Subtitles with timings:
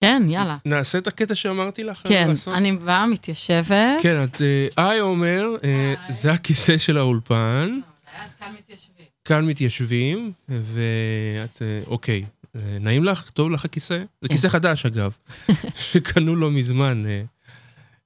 [0.00, 0.56] כן, יאללה.
[0.64, 2.54] נעשה את הקטע שאמרתי לך כן, לעשות?
[2.54, 4.02] אני באה, מתיישבת.
[4.02, 4.42] כן, את...
[4.42, 5.94] אה, היי עומר, אה.
[6.08, 7.78] זה הכיסא של האולפן,
[8.24, 9.06] אז כאן מתיישבים.
[9.24, 11.62] כאן מתיישבים, ואת...
[11.62, 12.24] אה, אוקיי,
[12.56, 13.30] אה, נעים לך?
[13.30, 13.98] טוב לך הכיסא?
[14.20, 14.34] זה כן.
[14.34, 15.12] כיסא חדש אגב,
[15.90, 17.06] שקנו לא מזמן.
[17.06, 17.22] אה.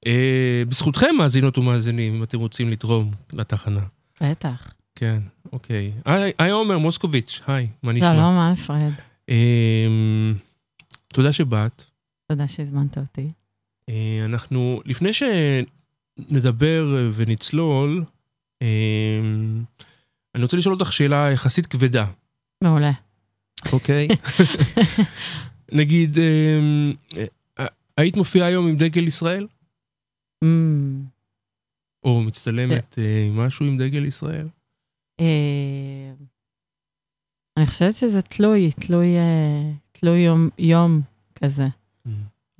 [0.06, 3.80] אה, בזכותכם מאזינות ומאזינים, אם אתם רוצים לתרום לתחנה.
[4.20, 4.72] בטח.
[4.94, 5.18] כן,
[5.52, 5.92] אוקיי.
[6.38, 8.14] היי עומר מוסקוביץ', היי, מה נשמע?
[8.14, 8.92] שלום, אלפרד.
[11.14, 11.84] תודה שבאת.
[12.28, 13.32] תודה שהזמנת אותי.
[13.88, 18.04] אה, אנחנו, לפני שנדבר ונצלול,
[18.62, 19.64] אמ,
[20.34, 22.06] אני רוצה לשאול אותך שאלה יחסית כבדה,
[22.62, 22.92] מעולה.
[23.72, 24.08] אוקיי?
[25.78, 29.46] נגיד, אה, היית מופיעה היום עם דגל ישראל?
[30.44, 31.02] אמ,
[32.04, 34.48] או מצטלמת אה, משהו עם דגל ישראל?
[37.56, 41.00] אני חושבת שזה תלוי, תלוי, אה, תלוי יום, יום
[41.34, 41.66] כזה.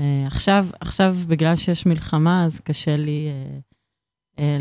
[0.01, 3.29] אה, עכשיו, עכשיו, בגלל שיש מלחמה, אז קשה לי,
[4.38, 4.59] אה,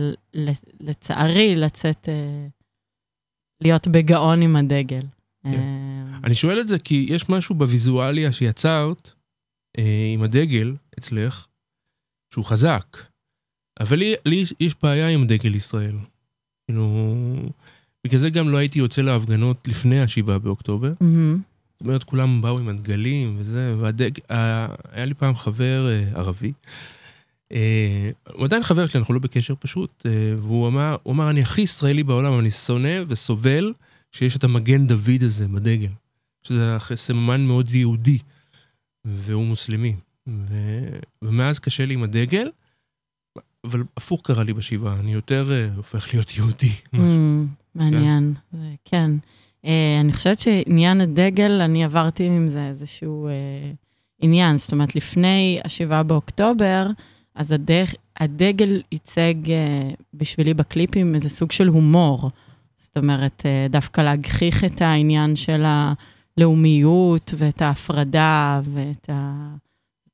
[0.80, 2.10] לצערי, לצאת,
[3.62, 5.02] להיות בגאון עם הדגל.
[5.44, 5.54] כן.
[5.54, 9.10] אה, אני שואל את זה כי יש משהו בוויזואליה שיצרת
[10.14, 11.48] עם הדגל אצלך,
[12.34, 12.98] שהוא חזק.
[13.80, 15.96] אבל לי, לי יש- יש בעיה עם דגל ישראל.
[16.66, 16.88] כאילו,
[18.04, 20.94] בגלל זה גם לא הייתי יוצא להפגנות לפני השבעה באוקטובר.
[21.74, 26.54] זאת אומרת, כולם באו עם הדגלים וזה, והדגל, היה לי פעם חבר אה, ערבי.
[27.52, 31.42] אה, הוא עדיין חבר שלי, אנחנו לא בקשר פשוט, אה, והוא אמר, הוא אמר, אני
[31.42, 33.74] הכי ישראלי בעולם, אני שונא וסובל
[34.12, 35.90] שיש את המגן דוד הזה בדגל.
[36.44, 38.18] שזה סממן מאוד יהודי,
[39.06, 39.96] והוא מוסלמי.
[40.28, 40.54] ו...
[41.22, 42.50] ומאז קשה לי עם הדגל,
[43.64, 46.72] אבל הפוך קרה לי בשבעה, אני יותר הופך להיות יהודי.
[46.94, 47.63] משהו.
[47.76, 49.12] מעניין, זה- כן.
[49.66, 53.32] אה, אני חושבת שעניין הדגל, אני עברתי עם זה איזשהו אה,
[54.22, 54.58] עניין.
[54.58, 56.88] זאת אומרת, לפני השבעה באוקטובר,
[57.36, 57.86] אז הדג,
[58.20, 62.30] הדגל ייצג אה, בשבילי בקליפים איזה סוג של הומור.
[62.78, 65.64] זאת אומרת, אה, דווקא להגחיך את העניין של
[66.38, 69.10] הלאומיות ואת ההפרדה ואת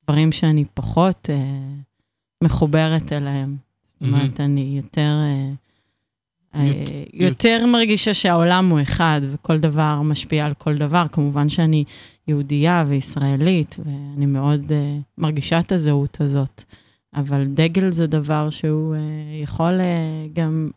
[0.04, 1.60] הדברים שאני פחות אה,
[2.44, 3.58] מחוברת אליהם.
[3.88, 5.18] זאת אומרת, אני יותר...
[5.50, 5.69] יות-
[7.14, 11.06] יותר מרגישה שהעולם הוא אחד וכל דבר משפיע על כל דבר.
[11.12, 11.84] כמובן שאני
[12.28, 14.74] יהודייה וישראלית, ואני מאוד uh,
[15.18, 16.64] מרגישה את הזהות הזאת.
[17.16, 20.70] אבל דגל זה דבר שהוא uh, יכול uh, גם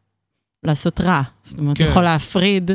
[0.64, 1.22] לעשות רע.
[1.42, 1.84] זאת אומרת, כן.
[1.84, 2.70] יכול להפריד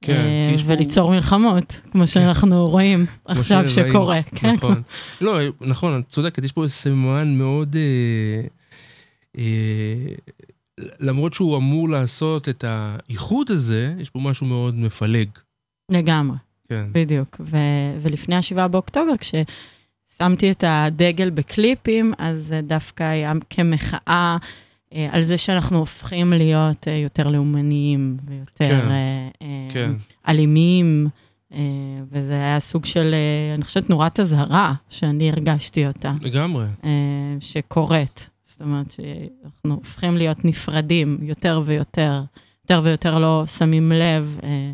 [0.00, 4.20] כן, אה, פה- וליצור מלחמות, כמו שאנחנו רואים עכשיו שראינו, שקורה.
[4.34, 4.82] כן, נכון.
[5.20, 7.76] לא, נכון, את צודקת, יש פה סממן מאוד...
[7.76, 8.40] אה,
[9.38, 10.14] אה,
[11.00, 15.28] למרות שהוא אמור לעשות את האיחוד הזה, יש פה משהו מאוד מפלג.
[15.90, 16.36] לגמרי.
[16.68, 16.86] כן.
[16.92, 17.40] בדיוק.
[17.40, 24.36] ו- ולפני השבעה באוקטובר, כששמתי את הדגל בקליפים, אז זה דווקא היה כמחאה
[24.92, 29.92] אה, על זה שאנחנו הופכים להיות אה, יותר לאומניים ויותר כן, אה, אה, כן.
[30.28, 31.08] אלימים,
[31.52, 31.58] אה,
[32.10, 36.66] וזה היה סוג של, אה, אני חושבת, נורת אזהרה שאני הרגשתי אותה, לגמרי.
[36.84, 36.90] אה,
[37.40, 38.30] שקורית.
[38.56, 42.22] זאת אומרת שאנחנו הופכים להיות נפרדים יותר ויותר,
[42.64, 44.38] יותר ויותר לא שמים לב.
[44.42, 44.72] אה,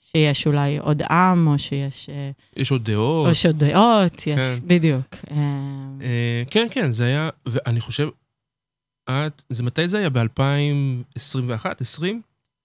[0.00, 2.10] שיש אולי עוד עם, או שיש...
[2.10, 3.26] אה, יש עוד דעות.
[3.26, 4.54] או יש עוד דעות, יש, כן.
[4.66, 5.14] בדיוק.
[5.30, 5.36] אה,
[6.02, 8.08] אה, כן, כן, זה היה, ואני חושב,
[9.10, 10.10] את, זה מתי זה היה?
[10.10, 11.66] ב-2021?
[11.80, 12.22] 20?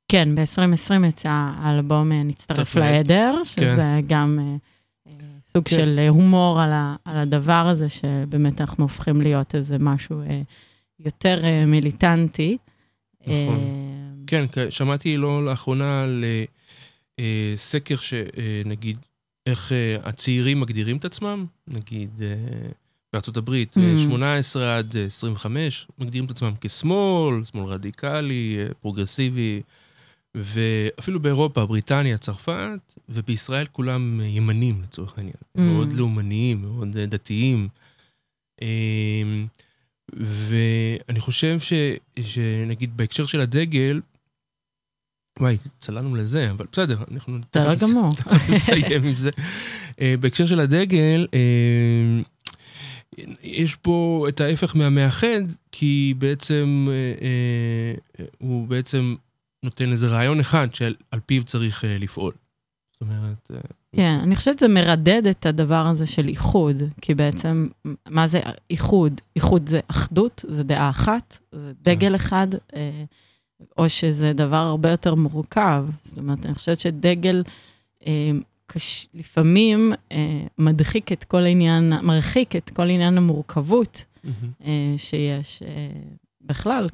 [0.07, 2.93] כן, ב-2020 יצא האלבום אה, נצטרף נצטרף לעד.
[2.95, 4.55] לעדר, שזה גם אה,
[5.07, 5.13] אה,
[5.53, 5.75] סוג כן.
[5.75, 10.41] של אה, הומור על ה- על הדבר הזה, שבאמת אנחנו הופכים להיות איזה משהו אה,
[10.99, 12.57] יותר אה, מיליטנטי.
[13.21, 13.33] נכון.
[13.59, 13.63] אה,
[14.27, 16.43] כן, שמעתי לא לאחרונה על אה,
[17.19, 18.97] אה, סקר שנגיד,
[19.45, 22.35] איך אה, הצעירים מגדירים את עצמם, נגיד אה,
[23.13, 23.99] בארצות הברית, אה, Mm.
[23.99, 29.61] 18 עד אה, 25, מגדירים את עצמם כשמאל, שמאל רדיקלי, אה, פרוגרסיבי,
[30.37, 32.79] ואפילו באירופה, בריטניה, צרפת,
[33.09, 35.61] ובישראל כולם ימנים לצורך העניין, Mm.
[35.61, 37.67] מאוד לאומניים, מאוד אה, דתיים.
[38.61, 39.21] אה,
[40.13, 41.73] ואני חושב ש,
[42.21, 44.01] שנגיד בהקשר של הדגל,
[45.39, 48.09] וואי, צללנו לזה, אבל בסדר, אנחנו בסדר גמור.
[48.49, 49.29] נסיים עם זה.
[50.01, 52.21] אה, בהקשר של הדגל, אה,
[53.43, 55.41] יש פה את ההפך מהמאחד,
[55.71, 56.87] כי בעצם
[58.37, 59.15] הוא בעצם
[59.63, 62.33] נותן איזה רעיון אחד שעל על פיו צריך אה, לפעול.
[62.91, 63.57] זאת אומרת, אה,
[63.95, 67.67] כן, אני חושבת שזה מרדד את הדבר הזה של איחוד, כי בעצם,
[68.09, 69.21] מה זה איחוד?
[69.35, 73.03] איחוד זה אחדות, זה דעה אחת, זה דגל אחד, אה,
[73.77, 75.85] או שזה דבר הרבה יותר מורכב.
[76.03, 77.43] זאת אומרת, אני חושבת שדגל,
[78.67, 79.07] קש...
[79.13, 79.93] לפעמים
[80.57, 84.05] מדחיק את כל העניין, מרחיק את כל עניין המורכבות
[84.97, 85.63] שיש
[86.41, 86.89] בכלל.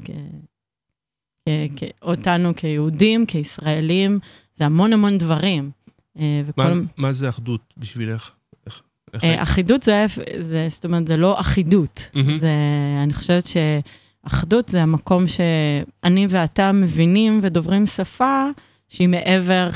[2.01, 4.19] אותנו כיהודים, כישראלים,
[4.55, 5.71] זה המון המון דברים.
[6.19, 6.63] אה, וכל...
[6.63, 8.29] מה- מה זה אחדות בשבילך?
[8.67, 8.81] איך-
[9.13, 9.41] איך אה?
[9.43, 10.05] אחידות זה,
[10.39, 12.09] זה, זאת אומרת, זה לא אחידות.
[12.13, 12.37] מהמם.
[12.37, 12.49] זה,
[13.03, 18.45] אני חושבת שאחדות זה המקום שאני ואתה מבינים ודוברים שפה
[18.89, 19.69] שהיא מעבר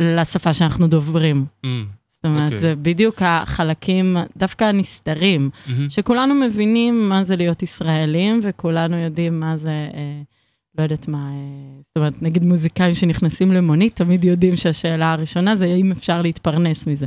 [0.00, 1.44] לשפה שאנחנו דוברים.
[1.64, 2.58] אמ, זאת אומרת, אוקיי.
[2.58, 5.90] זה בדיוק החלקים, דווקא הנסתרים, מהמם.
[5.90, 10.22] שכולנו מבינים מה זה להיות ישראלים, וכולנו יודעים מה זה, אה,
[10.78, 15.64] לא יודעת מה, אה, זאת אומרת, נגיד מוזיקאים שנכנסים למונית, תמיד יודעים שהשאלה הראשונה זה
[15.64, 17.06] האם אפשר להתפרנס מזה.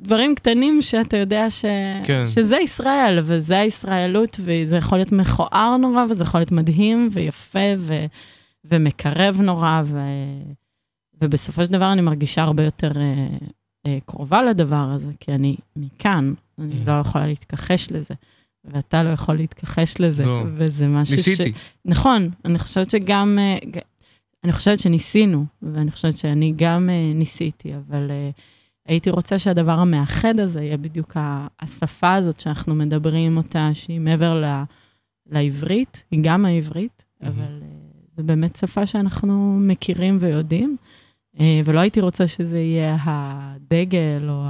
[0.00, 1.64] דברים קטנים שאתה יודע ש...
[2.04, 2.22] כן.
[2.26, 8.04] שזה ישראל, וזה הישראלות, וזה יכול להיות מכוער נורא, וזה יכול להיות מדהים ויפה ו...
[8.64, 10.00] ומקרב נורא, ו...
[11.22, 13.26] ובסופו של דבר אני מרגישה הרבה יותר אה,
[13.86, 16.86] אה, קרובה לדבר הזה, כי אני מכאן, אני Mm.
[16.86, 18.14] לא יכולה להתכחש לזה,
[18.64, 20.42] ואתה לא יכול להתכחש לזה, לא.
[20.54, 21.52] וזה משהו ניסיתי.
[21.84, 23.80] נכון, אני חושבת שגם, אה,
[24.44, 28.30] אני חושבת שניסינו, ואני חושבת שאני גם אה, ניסיתי, אבל אה,
[28.86, 31.16] הייתי רוצה שהדבר המאחד הזה יהיה בדיוק
[31.60, 34.62] השפה הזאת שאנחנו מדברים אותה, שהיא מעבר ל-
[35.26, 37.38] לעברית, היא גם העברית, מהמם.
[37.38, 37.62] אבל
[38.16, 40.76] זו באמת שפה שאנחנו מכירים ויודעים,
[41.64, 44.44] ולא הייתי רוצה שזה יהיה הדגל או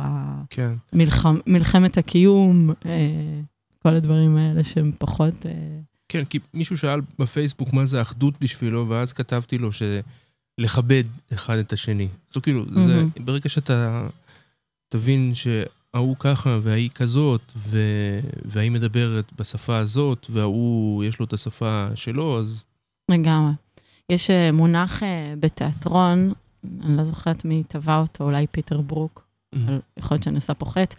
[0.50, 0.72] כן.
[0.92, 2.70] המלחם, מלחמת הקיום,
[3.82, 5.46] כל הדברים האלה שהם פחות...
[5.46, 11.04] אה, כן, כי מישהו שאל בפייסבוק מה זה אחדות בשבילו, ואז כתבתי לו שלכבד
[11.34, 12.08] אחד את השני.
[12.30, 13.10] אז כאילו, זה, מהמם.
[13.20, 14.08] ברגע שאתה
[14.88, 17.78] תבין שההוא ככה וההיא כזאת, ו...
[18.44, 22.64] וההיא מדברת בשפה הזאת, וההוא יש לו את השפה שלו, אז
[23.10, 23.52] לגמרי.
[24.10, 26.32] יש אה, מונח אה, בתיאטרון,
[26.80, 30.66] אני לא זוכרת מי טבע אותו, אולי פיטר ברוק, אבל יכול להיות שאני עושה פה
[30.66, 30.96] חטא,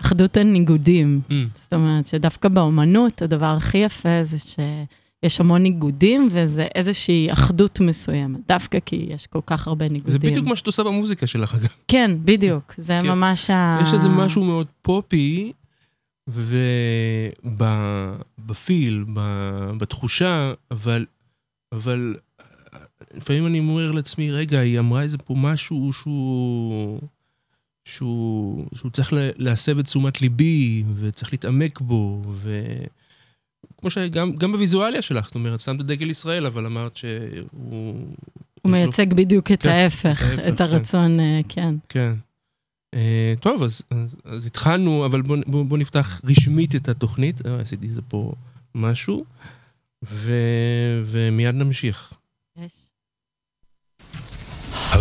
[0.00, 1.20] אחדות הניגודים.
[1.30, 7.80] אמ, זאת אומרת שדווקא באומנות, הדבר הכי יפה זה שיש המון ניגודים, וזה איזושהי אחדות
[7.80, 10.12] מסוימת, דווקא כי יש כל כך הרבה ניגודים.
[10.12, 11.68] זה בדיוק מה שאת עושה במוזיקה שלך, אגב.
[11.88, 13.08] כן, בדיוק, זה כן.
[13.08, 13.78] ממש ה...
[13.82, 15.52] יש איזה משהו מאוד פופי,
[18.38, 19.04] ובפיל,
[19.78, 21.06] בתחושה, אבל,
[21.72, 22.16] אבל
[23.14, 27.00] לפעמים אני אומר לעצמי, רגע, היא אמרה איזה פה משהו שהוא,
[27.84, 35.02] שהוא, שהוא צריך לה- להסב את תשומת ליבי, וצריך להתעמק בו, וכמו שגם גם בוויזואליה
[35.02, 37.10] שלך, זאת אומרת, שמת דגל ישראל, אבל אמרת שהוא...
[37.52, 41.74] הוא יש לו- מייצג בדיוק את כן, ההפך, את ההפך, את הרצון, אה, כן.
[41.88, 42.12] כן.
[42.94, 42.98] Uh,
[43.40, 47.46] טוב, אז, אז, אז התחלנו, אבל בואו בוא, בוא נפתח רשמית את התוכנית.
[47.46, 48.32] אה, עשיתי איזה פה
[48.74, 49.24] משהו,
[50.04, 50.32] ו,
[51.06, 52.12] ומיד נמשיך.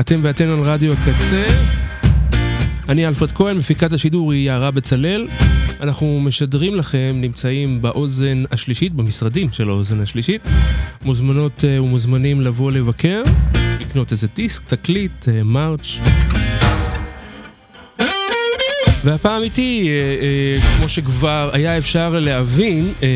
[0.00, 1.44] אתם ואתן על רדיו הקצה.
[2.88, 5.28] אני אלפרד כהן, מפיקת השידור היא יערה בצלאל.
[5.80, 10.42] אנחנו משדרים לכם, נמצאים באוזן השלישית, במשרדים של האוזן השלישית.
[11.02, 13.22] מוזמנות אה, ומוזמנים לבוא לבקר,
[13.80, 15.98] לקנות איזה דיסק, תקליט, אה, מרץ'.
[19.06, 23.08] והפעם איתי, אה, אה, כמו שכבר היה אפשר להבין, אה,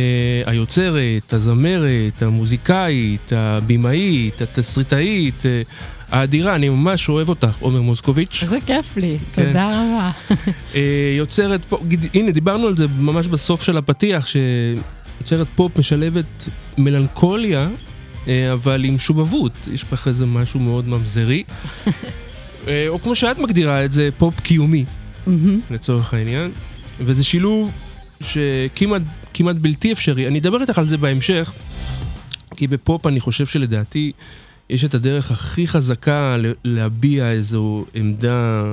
[0.46, 5.62] היוצרת, הזמרת, המוזיקאית, הבמאית, התסריטאית, אה,
[6.10, 8.40] האדירה, אני ממש אוהב אותך, עומר מוסקוביץ'.
[8.42, 9.46] איזה כיף לי, כן.
[9.46, 10.10] תודה רבה.
[10.74, 11.80] אה, יוצרת פופ,
[12.14, 16.48] הנה דיברנו על זה ממש בסוף של הפתיח, שיוצרת פופ משלבת
[16.78, 17.68] מלנכוליה,
[18.28, 21.44] אה, אבל עם שובבות, יש בך איזה משהו מאוד ממזרי.
[22.68, 24.84] אה, או כמו שאת מגדירה את זה, פופ קיומי.
[25.70, 26.50] לצורך העניין,
[27.00, 27.70] וזה שילוב
[28.22, 29.02] שכמעט
[29.34, 30.28] כמעט בלתי אפשרי.
[30.28, 31.52] אני אדבר איתך על זה בהמשך,
[32.56, 34.12] כי בפופ אני חושב שלדעתי
[34.70, 38.64] יש את הדרך הכי חזקה להביע איזו עמדה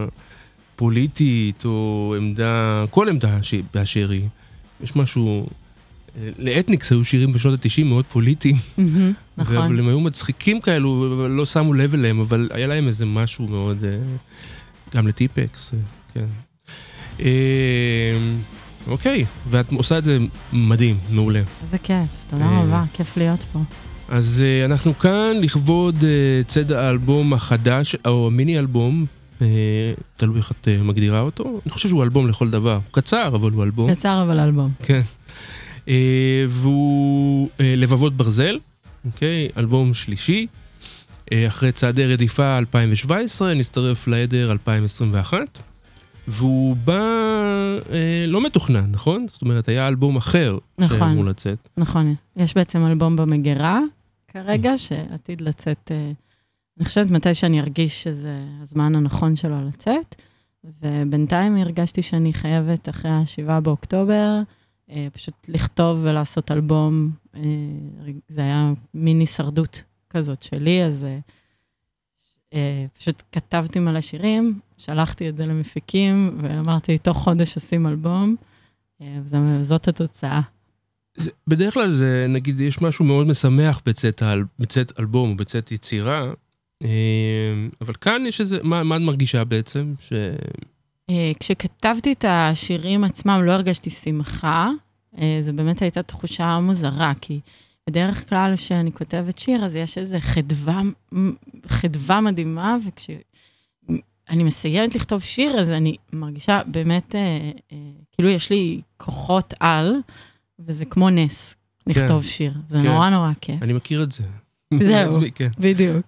[0.75, 3.39] פוליטית, או עמדה, כל עמדה
[3.73, 4.27] באשר היא.
[4.83, 5.47] יש משהו,
[6.17, 8.55] אה, לאתניקס היו שירים בשנות ה-90 מאוד פוליטיים.
[8.77, 9.79] מהמם, אבל נכון.
[9.79, 13.97] הם היו מצחיקים כאלו, לא שמו לב אליהם, אבל היה להם איזה משהו מאוד, אה,
[14.95, 15.79] גם לטיפקס, אה,
[16.13, 16.25] כן.
[17.19, 18.17] אה,
[18.87, 20.17] אוקיי, ואת עושה את זה
[20.53, 21.41] מדהים, מעולה.
[21.63, 22.63] איזה כיף, תודה אה.
[22.63, 23.59] רבה, כיף להיות פה.
[24.09, 29.05] אז אה, אנחנו כאן לכבוד אה, צד האלבום החדש, או המיני אלבום,
[29.41, 29.47] אה,
[30.17, 31.59] תלוי איך את אה, מגדירה אותו.
[31.65, 32.73] אני חושב שהוא אלבום לכל דבר.
[32.73, 33.95] הוא קצר, אבל הוא אלבום.
[33.95, 34.71] קצר אבל אלבום.
[34.83, 35.01] כן.
[35.87, 38.59] אה, והוא אה, לבבות ברזל,
[39.05, 39.49] אוקיי?
[39.57, 40.47] אלבום שלישי.
[41.31, 45.59] אה, אחרי צעדי רדיפה 2017, נצטרף לעדר 2021.
[46.27, 47.01] והוא בא
[47.91, 49.25] אה, לא מתוכנן, נכון?
[49.29, 50.97] זאת אומרת, היה אלבום אחר נכון.
[50.99, 51.69] שאמור לצאת.
[51.77, 53.79] נכון, יש בעצם אלבום במגירה
[54.43, 56.11] כרגע, שעתיד לצאת, אה,
[56.77, 60.15] אני חושבת מתי שאני ארגיש שזה הזמן הנכון שלו לצאת,
[60.63, 64.39] ובינתיים הרגשתי שאני חייבת אחרי ה-7 באוקטובר,
[64.89, 67.41] אה, פשוט לכתוב ולעשות אלבום, אה,
[68.29, 71.05] זה היה מיני הישרדות כזאת שלי, אז
[72.97, 78.35] פשוט כתבתי מלא שירים, שלחתי את זה למפיקים, ואמרתי, תוך חודש עושים אלבום,
[79.01, 80.41] אה, וזה- זאת התוצאה.
[81.17, 86.31] זה, בדרך כלל זה, נגיד, יש משהו מאוד משמח בצאת, האל, בצאת אלבום בצאת יצירה,
[86.83, 86.87] אה,
[87.81, 89.93] אבל כאן יש איזה, מה, מה את מרגישה בעצם?
[89.99, 90.13] ש...
[91.09, 94.69] אה, כשכתבתי את השירים עצמם לא הרגשתי שמחה,
[95.17, 97.39] אה, זו באמת הייתה תחושה מוזרה, כי
[97.89, 100.81] בדרך כלל כשאני כותבת שיר, אז יש איזו חדווה,
[101.67, 107.77] חדווה מדהימה, וכשאני מסיימת לכתוב שיר, אז אני מרגישה באמת, אה, אה,
[108.11, 109.95] כאילו יש לי כוחות על,
[110.59, 111.55] וזה כמו נס
[111.87, 112.53] לכתוב שיר.
[112.69, 112.85] זה כן.
[112.85, 113.63] נורא נורא כיף.
[113.63, 114.23] אני מכיר את זה.
[114.79, 115.07] זהו.
[115.11, 115.49] מעצמי, כן.
[115.59, 116.05] בדיוק.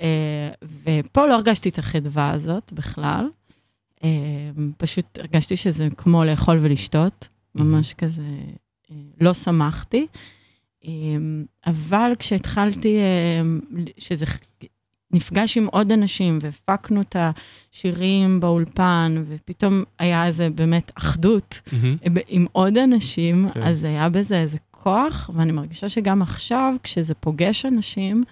[0.00, 0.50] אה,
[0.84, 3.28] ופה לא הרגשתי את החדווה הזאת בכלל.
[4.04, 4.08] אה,
[4.76, 8.22] פשוט הרגשתי שזה כמו לאכול ולשתות, ממש כזה,
[8.90, 10.06] אה, לא שמחתי.
[10.84, 10.90] אה,
[11.66, 13.40] אבל כשהתחלתי, אה,
[13.98, 14.26] שזה
[15.12, 21.96] נפגש עם עוד אנשים והפקנו את השירים באולפן, ופתאום היה איזה באמת אחדות מהמם.
[22.28, 23.62] עם עוד אנשים, כן.
[23.62, 28.24] אז היה בזה איזה כוח, ואני מרגישה שגם עכשיו, כשזה פוגש אנשים,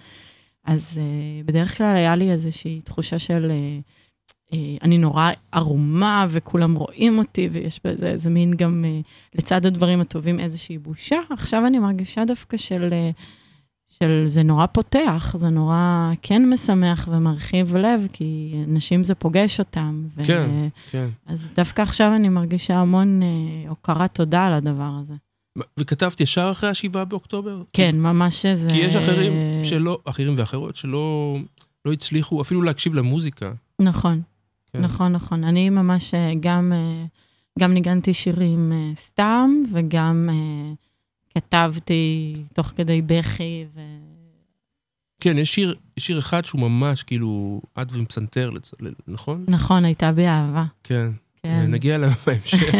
[0.65, 6.75] אז uh, בדרך כלל היה לי איזושהי תחושה של uh, uh, אני נורא ערומה וכולם
[6.75, 11.17] רואים אותי, ויש בזה איזה מין גם, uh, לצד הדברים הטובים, איזושהי בושה.
[11.29, 13.21] עכשיו אני מרגישה דווקא של, uh,
[13.99, 20.03] של זה נורא פותח, זה נורא כן משמח ומרחיב לב, כי אנשים זה פוגש אותם.
[20.15, 20.49] ו- כן.
[20.91, 21.07] כן.
[21.25, 25.13] אז דווקא עכשיו אני מרגישה המון אה, הוקרת תודה על הדבר הזה.
[25.79, 27.61] וכתבת ישר אחרי השבעה באוקטובר?
[27.73, 28.69] כן, ממש זה...
[28.69, 31.37] כי יש אחרים שלא, אחרים ואחרות שלא
[31.85, 33.51] לא הצליחו אפילו להקשיב למוזיקה.
[33.81, 34.21] נכון,
[34.73, 34.81] כן.
[34.81, 35.43] נכון, נכון.
[35.43, 37.05] אני ממש אה, גם, אה,
[37.59, 40.29] גם ניגנתי שירים סתם, וגם
[41.41, 43.79] כתבתי תוך כדי בכי, ו...
[45.21, 48.73] כן, יש שיר, שיר אחד שהוא ממש כאילו, את ועם פסנתר, לצ-
[49.07, 49.45] נכון?
[49.47, 50.65] נכון, הייתה בי אהבה.
[50.83, 51.09] כן.
[51.43, 51.71] כן.
[51.71, 52.73] נגיע אליו בהמשך,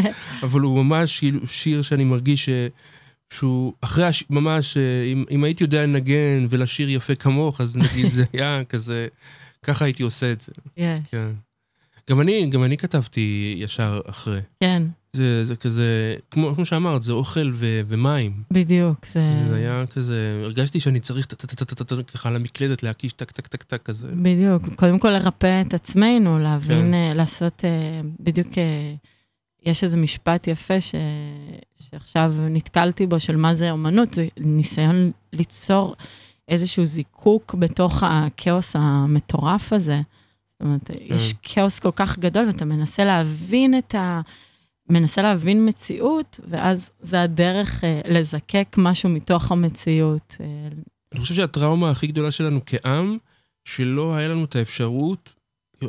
[0.43, 2.49] אבל הוא ממש כאילו שיר שאני מרגיש ש...
[3.33, 4.23] שהוא אחרי, הש...
[4.29, 9.07] ממש, אה, אם, אם הייתי יודע לנגן ולשיר יפה כמוך, אז נגיד זה היה כזה,
[9.63, 11.31] ככה הייתי עושה את זה, יש, כן.
[12.09, 14.39] גם אני, גם אני כתבתי ישר אחרי.
[14.59, 14.83] כן,
[15.17, 18.31] זה, זה כזה, כמו, כמו שאמרת, זה אוכל ו, ומים.
[18.51, 19.05] בדיוק.
[19.05, 19.43] זה...
[19.49, 21.27] זה היה כזה, הרגשתי שאני צריך
[22.13, 24.07] ככה על המקלדת להקיש טק טק טק טק כזה.
[24.13, 26.91] בדיוק, קודם כל לרפא את עצמנו, להבין, כן.
[26.91, 27.17] כן.
[27.17, 28.93] לעשות, אה, בדיוק, אה,
[29.65, 30.95] יש איזה משפט יפה ש,
[31.79, 35.95] שעכשיו נתקלתי בו, של מה זה אומנות, זה ניסיון ליצור
[36.47, 40.01] איזשהו זיקוק בתוך הכאוס המטורף הזה.
[40.59, 44.21] זאת אומרת, יש כאוס כל כך גדול, ואתה מנסה להבין את ה...
[44.89, 50.35] מנסה להבין מציאות, ואז זה הדרך אה, לזקק משהו מתוך המציאות.
[50.39, 50.45] אה,
[51.13, 53.17] אני חושב שהטראומה הכי גדולה שלנו כעם,
[53.65, 55.33] שלא היה לנו את האפשרות,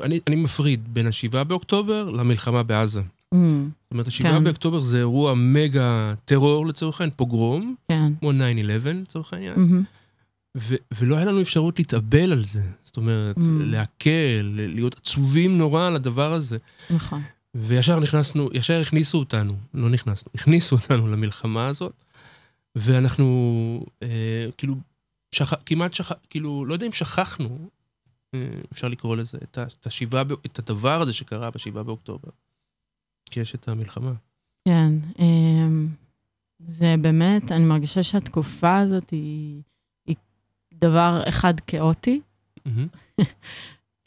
[0.02, 3.00] אני, אני מפריד בין השבעה באוקטובר למלחמה בעזה.
[3.00, 4.44] mm, זאת אומרת, השבעה כן.
[4.44, 8.12] באוקטובר זה אירוע מגה טרור לצורך העניין, פוגרום, כן.
[8.20, 8.34] כמו 9-11
[9.02, 9.82] לצורך העניין, מהמם.
[10.56, 12.60] ו- ולא היה לנו אפשרות להתאבל על זה.
[12.84, 13.40] זאת אומרת, Mm.
[13.60, 16.58] להקל, להיות עצובים נורא על הדבר הזה.
[16.90, 17.22] נכון.
[17.54, 22.04] וישר נכנסנו, ישר הכניסו אותנו, לא נכנסנו, הכניסו אותנו למלחמה הזאת,
[22.74, 24.74] ואנחנו אה, כאילו,
[25.32, 25.54] שכ...
[25.66, 26.12] כמעט שכ...
[26.30, 27.68] כאילו, לא יודע אם שכחנו,
[28.34, 29.62] אה, אפשר לקרוא לזה, את, ה...
[29.62, 29.86] את.
[30.10, 32.28] בא- את הדבר הזה שקרה בשבעה באוקטובר.
[33.30, 34.12] כי יש את המלחמה.
[34.68, 35.88] כן, אמ,
[36.58, 39.62] זה באמת, אני מרגישה שהתקופה הזאת היא,
[40.06, 40.16] היא
[40.74, 42.20] דבר אחד כאוטי,
[42.66, 42.86] מהמם.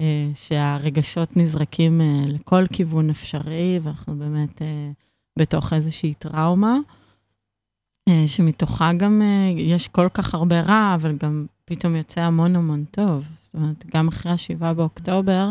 [0.01, 4.91] אה, שהרגשות נזרקים אה, לכל כיוון אפשרי, ואנחנו באמת אה,
[5.39, 6.77] בתוך איזושהי טראומה,
[8.25, 9.22] שמתוכה גם
[9.58, 13.24] יש כל כך הרבה רע, אבל גם פתאום יוצא המון המון טוב.
[13.38, 15.50] זאת אומרת, גם אחרי השבעה באוקטובר,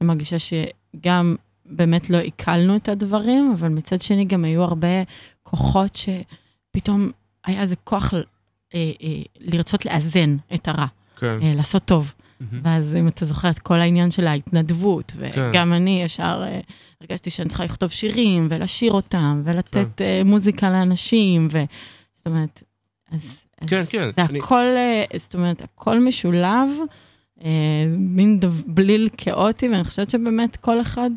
[0.00, 5.02] אני מרגישה שגם באמת לא עיכלנו את הדברים, אבל מצד שני גם היו הרבה
[5.42, 7.10] כוחות שפתאום
[7.44, 8.20] היה איזה כוח אה,
[8.74, 11.38] אה, לרצות לאזן את הרע, כן.
[11.42, 12.12] אה, לעשות טוב.
[12.40, 12.60] מהמם.
[12.64, 15.48] ואז אם אתה זוכר את כל העניין של ההתנדבות, כן.
[15.50, 16.60] וגם אני ישר אה,
[17.00, 21.62] הרגשתי שאני צריכה לכתוב שירים ולשיר אותם, ולתת אה, מוזיקה לאנשים, ו...
[22.14, 22.62] זאת אומרת,
[23.12, 23.40] אז...
[23.62, 26.68] אז כן, כן, זה אני- הכל, אה, זאת אומרת, הכל משולב,
[27.88, 31.10] מין דב- בליל כאוטי, ואני חושבת שבאמת כל אחד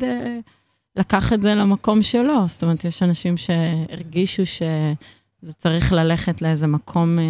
[0.96, 2.48] לקח את זה למקום שלו.
[2.48, 7.24] זאת אומרת, יש אנשים שהרגישו שזה צריך ללכת לאיזה מקום אה,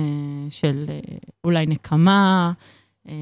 [0.50, 0.98] של אה,
[1.44, 2.52] אולי נקמה.
[3.08, 3.14] אה,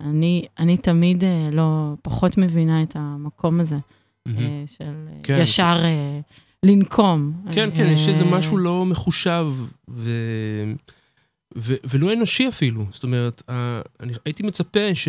[0.00, 3.76] אני, אני תמיד אה, לא, פחות מבינה את המקום הזה.
[4.28, 5.76] אה, של כן, ישר
[6.62, 7.32] לנקום.
[7.52, 9.46] כן, כן, יש איזה משהו לא מחושב,
[9.90, 10.10] ו...
[11.56, 11.74] ו...
[11.90, 12.86] ולא אנושי אפילו.
[12.92, 13.42] זאת אומרת,
[14.00, 15.08] אני הייתי מצפה ש...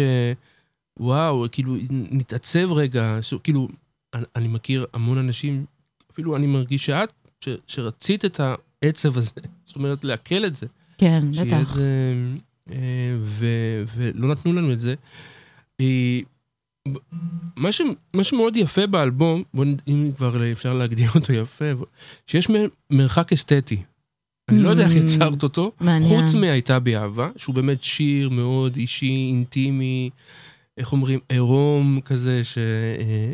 [1.00, 3.34] וואו, כאילו, נתעצב רגע, ש...
[3.44, 3.68] כאילו,
[4.14, 5.66] אני, אני מכיר המון אנשים,
[6.12, 7.50] אפילו אני מרגיש שאת, ש...
[7.68, 9.32] שרצית את העצב הזה,
[9.68, 10.68] זאת אומרת, לעכל את זה.
[10.98, 11.76] כן, שיהיה את בטח.
[11.76, 12.14] זה,
[13.22, 13.46] ו...
[13.96, 14.96] ולא נתנו לנו את זה.
[15.82, 16.20] אה,
[17.58, 17.82] מה, ש...
[18.14, 21.66] מה שמאוד יפה באלבום, בוא, אם כבר אפשר להגדיר אותו יפה,
[22.28, 22.48] שיש
[22.90, 23.84] מרחק אסתטי.
[24.50, 24.98] אני לא יודע איך Mm.
[24.98, 26.22] יצרת אותו, מעניין.
[26.22, 30.10] חוץ מהייתה בי אהבה, שהוא באמת שיר מאוד אישי, אינטימי,
[30.78, 32.58] איך אומרים, עירום כזה, ש...
[32.58, 33.34] אה,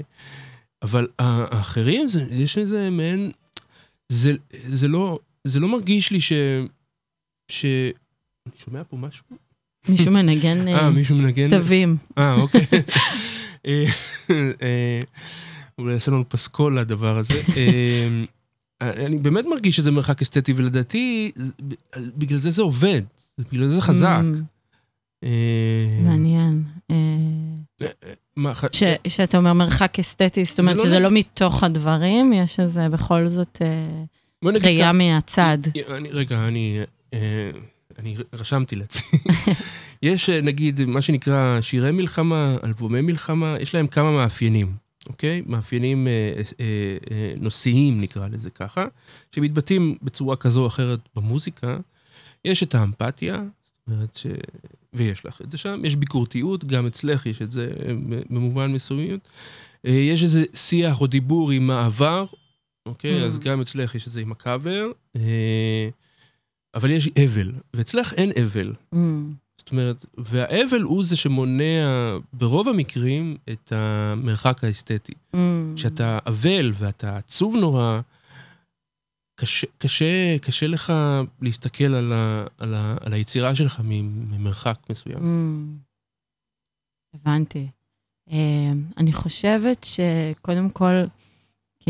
[0.82, 3.32] אבל האחרים, זה, יש איזה מעין...
[4.10, 6.34] זה, זה, לא, זה לא מרגיש לי ש...
[7.52, 7.66] ש...
[8.46, 9.26] אני שומע פה משהו?
[9.90, 11.50] מישהו מנגן אה, אה, מישהו מנגן?
[11.50, 11.98] תווים.
[12.18, 12.66] אה, אוקיי.
[13.68, 13.86] אה,
[14.62, 15.00] אה,
[15.78, 17.42] אולי יעשה לנו פסקול לדבר הזה.
[17.58, 18.08] אה,
[18.82, 21.32] אני באמת מרגיש שזה מרחק אסתטי, ולדעתי,
[21.98, 23.02] בגלל זה זה עובד,
[23.52, 24.22] בגלל זה זה חזק.
[24.22, 24.56] Mm,
[25.24, 26.64] אה, מעניין.
[26.92, 26.96] אה,
[29.08, 33.62] שאתה אומר מרחק אסתטי, זאת אומרת לא שזה לא מתוך הדברים, יש איזה בכל זאת
[33.62, 35.58] אה, ראייה מהצד.
[36.12, 36.80] רגע, אני,
[37.14, 37.52] אה,
[38.00, 39.20] אני רשמתי לעצמי.
[40.02, 44.76] יש אה, נגיד מה שנקרא שירי מלחמה, אלבומי מלחמה, יש להם כמה מאפיינים,
[45.10, 45.42] אוקיי?
[45.46, 46.12] מאפיינים אה,
[46.60, 48.86] אה, אה, נושאיים נקרא לזה ככה,
[49.36, 51.78] שמתבטאים בצורה כזו או אחרת במוזיקה.
[52.46, 54.28] יש את האמפתיה, זאת אומרת ש...
[54.96, 57.94] ויש לך את זה שם, יש ביקורתיות, גם אצלך יש את זה אה,
[58.30, 59.20] במובן מסוים.
[59.86, 62.26] אה, יש איזה שיח או דיבור עם העבר,
[62.86, 63.22] אוקיי?
[63.22, 63.26] Mm.
[63.26, 64.92] אז גם אצלך יש את זה עם הקאבר,
[66.76, 68.74] אבל יש אבל, ואצלך אין אבל.
[68.94, 68.98] Mm,
[69.58, 71.84] זאת אומרת, והאבל הוא זה שמונע
[72.34, 75.14] ברוב המקרים את המרחק האסתטי.
[75.36, 75.38] mm.
[75.76, 78.00] כשאתה אבל ואתה עצוב נורא,
[79.40, 80.94] קשה, קשה, קשה לך
[81.42, 85.18] להסתכל על, ה, על, ה, על היצירה שלך ממרחק מסוים.
[85.18, 87.16] Mm.
[87.16, 87.68] הבנתי.
[88.32, 90.94] אה, אני חושבת שקודם כל,
[91.80, 91.90] כ-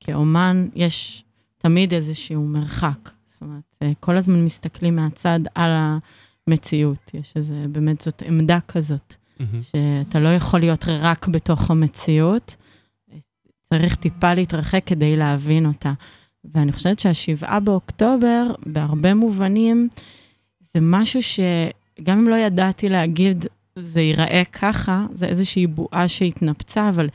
[0.00, 1.24] כאומן, יש
[1.58, 3.10] תמיד איזשהו מרחק.
[3.40, 5.70] זאת אומרת, אה, כל הזמן מסתכלים מהצד על
[6.46, 7.10] המציאות.
[7.14, 9.60] יש איזה, באמת זאת עמדה כזאת, מהמם.
[9.62, 12.56] שאתה לא יכול להיות רק בתוך המציאות,
[13.70, 15.92] צריך טיפה להתרחק כדי להבין אותה.
[16.44, 19.88] ואני חושבת שהשבעה באוקטובר, בהרבה מובנים,
[20.74, 27.08] זה משהו שגם אם לא ידעתי להגיד, זה ייראה ככה, זה איזושהי בועה שהתנפצה, אבל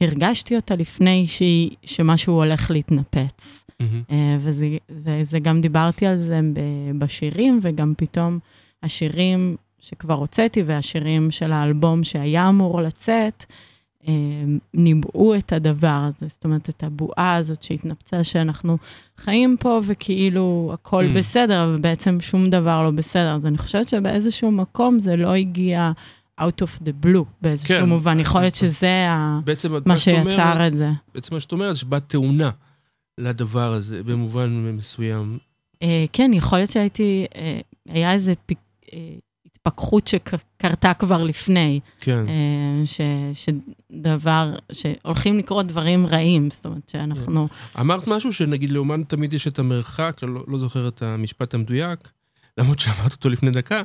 [0.00, 3.64] הרגשתי אותה לפני שהיא, שמשהו הולך להתנפץ.
[4.10, 6.40] אה, וזה, וזה גם דיברתי על זה
[6.98, 8.38] בשירים, וגם פתאום
[8.82, 13.44] השירים שכבר הוצאתי והשירים של האלבום שהיה אמור לצאת,
[14.08, 14.12] אה,
[14.74, 18.78] ניבאו את הדבר הזה, זאת אומרת, את הבועה הזאת שהתנפצה, שאנחנו
[19.16, 21.18] חיים פה וכאילו הכל Mm.
[21.18, 23.34] בסדר, אבל בעצם שום דבר לא בסדר.
[23.34, 25.92] אז אני חושבת שבאיזשהו מקום זה לא הגיע
[26.38, 27.84] out of the blue באיזשהו כן.
[27.88, 28.20] מובן.
[28.20, 30.88] יכול להיות שזה ה- בעצם מה שיצר את זה.
[31.14, 32.50] בעצם מה שאת אומרת, שבאת תאונה
[33.18, 35.38] לדבר הזה במובן מסוים.
[35.82, 38.58] אה, כן, יכול להיות שהייתי, אה, היה איזה פיק,
[38.92, 38.98] אה,
[39.46, 42.24] התפכחות שקרתה כבר לפני, כן.
[42.28, 43.00] אה, ש,
[43.34, 47.48] שדבר, שהולכים לקרות דברים רעים, זאת אומרת שאנחנו,
[47.80, 51.98] אמרת משהו שנגיד לאומן תמיד יש את המרחק, אני לא, לא זוכר את המשפט המדויק,
[52.58, 53.82] למרות שאמרת אותו לפני דקה,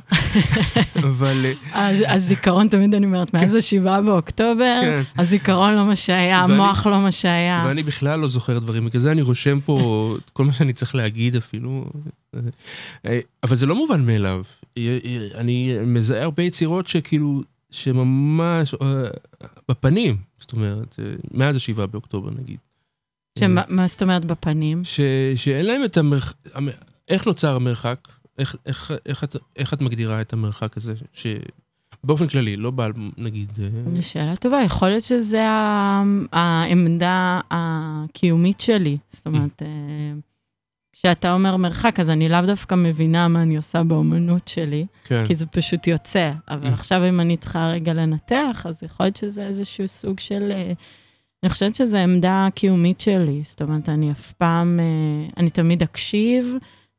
[1.08, 1.46] אבל...
[1.74, 5.02] אה, הז- הזיכרון תמיד אני אומרת, מאז השבעה באוקטובר, כן.
[5.18, 7.62] הזיכרון לא מה שהיה, המוח לא מה שהיה.
[7.66, 9.76] ואני בכלל לא זוכר דברים, בגלל זה אני רושם פה
[10.24, 11.84] את כל מה שאני צריך להגיד אפילו.
[13.06, 14.42] אה, אבל זה לא מובן מאליו.
[14.78, 18.88] אה, אה, אני מזהה הרבה יצירות שכאילו, שממש אה,
[19.70, 22.56] בפנים, זאת אומרת, אה, מאז השבעה באוקטובר נגיד.
[23.38, 24.84] שמה מה זאת אומרת בפנים?
[24.84, 25.00] ש,
[25.36, 26.34] שאין להם את המרחק,
[27.08, 27.98] איך נוצר המרחק?
[28.38, 30.94] איך, איך, איך, את, איך את מגדירה את המרחק הזה?
[31.12, 31.26] ש...
[32.04, 33.52] באופן כללי, לא בעל, נגיד...
[33.96, 35.46] אה, שאלה טובה, יכול להיות שזה
[36.32, 38.98] העמדה הקיומית שלי.
[39.08, 39.68] זאת אומרת, אה,
[40.92, 45.24] כשאתה אומר מרחק, אז אני לאו דווקא מבינה מה אני עושה באומנות שלי, כן.
[45.26, 46.32] כי זה פשוט יוצא.
[46.48, 46.72] אבל Mm.
[46.72, 50.52] עכשיו אם אני צריכה רגע לנתח, אז יכול להיות שזה איזשהו סוג של...
[50.52, 50.72] אה,
[51.42, 53.42] אני חושבת שזו עמדה קיומית שלי.
[53.44, 54.80] זאת אומרת, אני אף פעם,
[55.36, 56.54] אני תמיד אקשיב,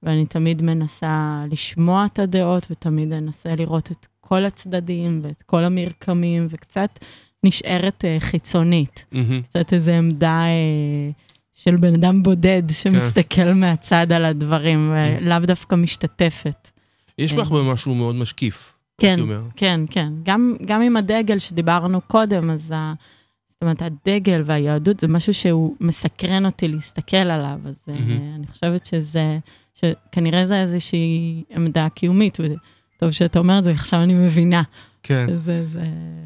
[0.05, 6.47] ואני תמיד מנסה לשמוע את הדעות, ותמיד אנסה לראות את כל הצדדים ואת כל המרקמים,
[6.49, 6.99] וקצת
[7.43, 9.05] נשארת אה, חיצונית.
[9.11, 9.41] מהמם.
[9.41, 11.11] קצת איזו עמדה אה,
[11.53, 16.69] של בן אדם בודד שמסתכל מהצד על הדברים, ולאו דווקא משתתפת.
[17.17, 17.37] יש כן.
[17.37, 19.19] בך במשהו מאוד משקיף, כן.
[19.55, 20.13] כן, כן.
[20.23, 22.93] גם, גם עם הדגל שדיברנו קודם, אז ה...
[23.51, 28.35] זאת אומרת, הדגל והיהדות זה משהו שהוא מסקרן אותי להסתכל עליו, אז mm-hmm.
[28.35, 29.39] אני חושבת שזה,
[29.75, 34.63] שכנראה זה איזושהי עמדה קיומית, וטוב שאתה אומר את זה, עכשיו אני מבינה
[35.07, 35.25] כן.
[35.29, 35.83] שזה, זה...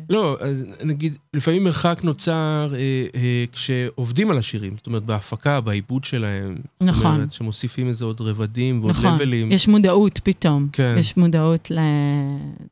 [0.10, 2.80] לא, אז נגיד, לפעמים מרחק נוצר אה,
[3.16, 6.56] אה, כשעובדים על השירים, זאת אומרת, בהפקה, בעיבוד שלהם.
[6.80, 7.16] זאת נכון.
[7.16, 9.52] אומרת, שמוסיפים איזה עוד רבדים ועוד נכון, לבלים.
[9.52, 10.68] יש מודעות פתאום.
[10.72, 10.96] כן.
[11.00, 11.80] יש מודעות ל...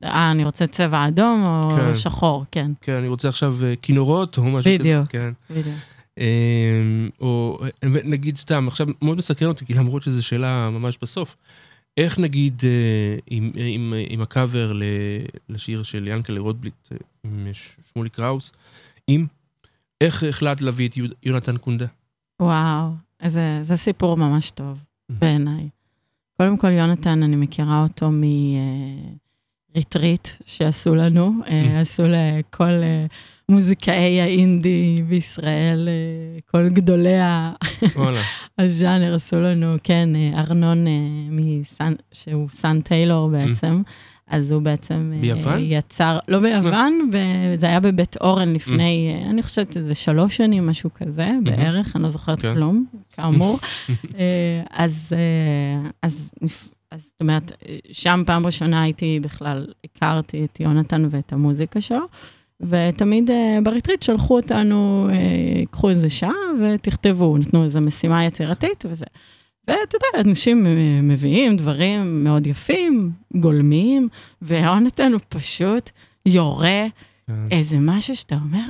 [0.04, 1.96] אה, אני רוצה צבע אדום או כן.
[1.96, 4.78] שחור, כן, כן, אני רוצה עכשיו אה, כינורות או משהו כזה.
[4.78, 5.08] בדיוק.
[5.08, 5.32] כן.
[5.50, 5.76] בדיוק.
[6.18, 11.36] אמ, או אה, נגיד סתם, עכשיו מאוד מסקרן אותי, כי למרות שזו שאלה ממש בסוף,
[11.98, 14.74] איך נגיד אה, עם, עם, עם הקאבר
[15.50, 17.48] לשיר של ינקלה רוטבליט, אה, עם
[17.94, 18.54] שמולי קראוס,
[19.10, 19.26] אם,
[20.02, 21.86] איך החלטת להביא את יונתן קונדה?
[22.42, 22.90] וואו,
[23.26, 24.78] זה, זה סיפור ממש טוב
[25.10, 25.70] בעיניי.
[26.38, 28.10] קודם כל, יונתן, אני מכירה אותו
[29.76, 33.06] מריטריט שעשו לנו, אה, עשו לכל אה,
[33.52, 37.18] מוזיקאי האינדי בישראל, אה, כל גדולי
[38.58, 40.92] הז'אנר עשו לנו, כן, אה, ארנון אה,
[41.32, 43.82] מסן, שהוא סן טיילור בעצם,
[44.28, 45.60] אז הוא בעצם ביוון?
[45.62, 47.12] יצר, לא ביוון,
[47.56, 52.04] זה היה בבית אורן לפני, אה, אני חושבת שזה שלוש שנים, משהו כזה, בערך, אני
[52.04, 52.54] לא זוכרת כן.
[52.54, 53.60] כלום, כאמור.
[54.70, 55.14] אז,
[56.04, 56.32] אז,
[56.92, 57.52] אז זאת אומרת,
[57.92, 62.06] שם פעם ראשונה הייתי בכלל, הכרתי את יונתן ואת המוזיקה שלו,
[62.62, 69.06] ותמיד אה, בריטריט שלחו אותנו, אה, קחו איזה שעה ותכתבו, נתנו איזו משימה יצירתית וזה.
[69.68, 70.72] ואתה יודע, אנשים אה,
[71.04, 74.10] מביאים דברים מאוד יפים, גולמיים,
[74.42, 75.90] ויונתן הוא פשוט
[76.26, 76.86] יורה
[77.28, 77.34] כן.
[77.52, 78.70] איזה משהו שאתה אומר,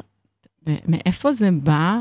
[0.88, 2.00] מאיפה זה בא?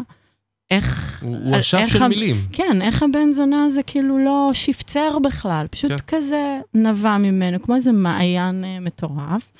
[0.71, 1.23] איך...
[1.27, 2.37] הוא אשף של ה- מילים.
[2.53, 5.97] כן, איך הבן זונה הזה כאילו לא שפצר בכלל, פשוט כן.
[6.17, 9.53] כזה נבע ממנו, כמו איזה מעיין אה, מטורף.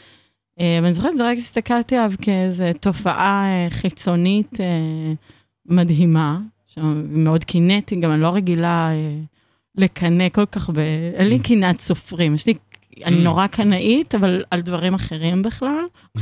[0.61, 5.13] אה, ואני זוכרת, רק הסתכלתי עליו כאיזו תופעה אה, חיצונית אה,
[5.69, 8.91] מדהימה, שמאוד קינאתי, גם אני לא רגילה
[9.79, 10.79] לקנא כל כך ב...
[11.15, 12.55] אין לי קנאת סופרים, יש לי...
[13.05, 13.25] אני Mm.
[13.25, 15.85] נורא קנאית, אבל על דברים אחרים בכלל.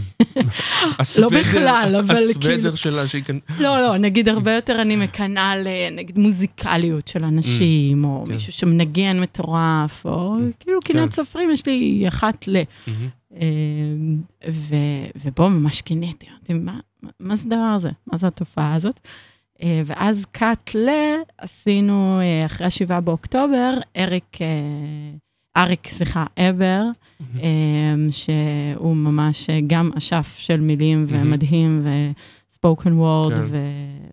[0.99, 3.39] הסוודר- בכלל, אבל כאילו- הסוודר שלה שהיא כאן...
[3.61, 8.33] לא, לא, נגיד הרבה יותר אני מקנאה לנגיד מוזיקליות של אנשים, או כן.
[8.33, 11.11] מישהו שמנגן מטורף, או כאילו קנאת כן.
[11.11, 12.63] סופרים, יש לי אחת ל...
[13.35, 13.41] אה,
[14.51, 16.79] ו- ובו ממש קינאתי, אמרתי, מה,
[17.21, 17.91] מה- זה הדבר הזה?
[18.07, 19.01] מה זה התופעה הזאת?
[19.63, 20.89] אה, ואז קאט ל...
[21.39, 24.47] עשינו, אה, אחרי השבעה באוקטובר, אריק, אה,
[25.63, 26.83] אריק, סליחה, אבר,
[27.43, 31.27] אה, שהוא ממש גם אשף של מילים מהמם.
[31.27, 31.87] ומדהים,
[32.51, 33.43] וספוקן וורד כן.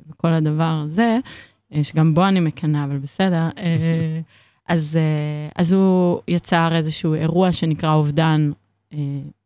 [0.09, 1.19] וכל הדבר הזה,
[1.83, 3.49] שגם בו אני מקנאה, אבל בסדר.
[4.67, 4.97] אז,
[5.55, 8.51] אז הוא יצר איזשהו אירוע שנקרא אובדן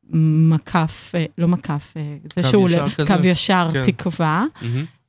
[0.10, 3.06] מקף, אה, לא מקף, אה, זה שהוא ישר ל-?
[3.08, 3.84] קו ישר כן.
[3.84, 4.46] תקווה.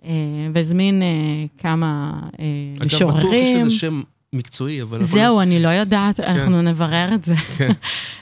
[0.04, 0.10] אה,
[0.52, 1.08] והזמין אה,
[1.58, 2.44] כמה אה,
[2.76, 3.56] אגב, בטוח יש משוררים.
[3.56, 4.02] איזה שם
[4.36, 5.02] מקצועי, אבל...
[5.02, 7.34] זהו, אני לא יודעת, אנחנו נברר את זה.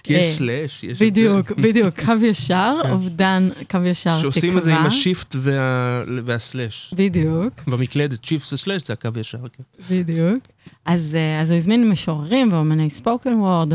[0.03, 1.05] כי יש אה, slash, יש את זה.
[1.05, 2.91] בדיוק, בדיוק, קו ישר, כן.
[2.91, 4.23] אובדן, קו ישר תקווה.
[4.23, 6.95] שעושים את זה עם ה shift וה- וה slash.
[6.97, 9.39] בדיוק, במקלדת, shift ו slash זה הקו ישר.
[9.53, 9.63] כן.
[9.91, 10.39] בדיוק.
[10.87, 13.73] אז, אה, אז הוא הזמין משוררים ואומני ספוקן וורד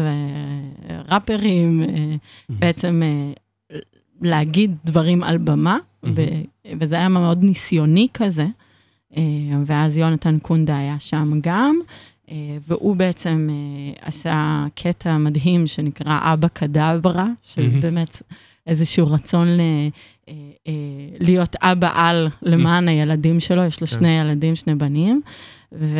[0.89, 2.15] וראפרים, אה,
[2.49, 3.32] בעצם אה,
[4.21, 5.78] להגיד דברים על במה,
[6.80, 8.45] וזה היה מאוד ניסיוני כזה.
[9.17, 9.21] אה,
[9.65, 11.88] ואז יונתן קונדה היה שם גם, אה,
[12.62, 18.22] והוא בעצם אה, עשה קטע מדהים שנקרא אבא קדברה, שבאמת
[18.68, 19.60] איזשהו רצון ל...
[20.30, 20.34] אה,
[20.68, 20.74] אה,
[21.20, 23.96] להיות אבא על למען הילדים שלו, יש לו כן.
[23.96, 25.22] שני ילדים, שני בנים,
[25.72, 26.00] ו...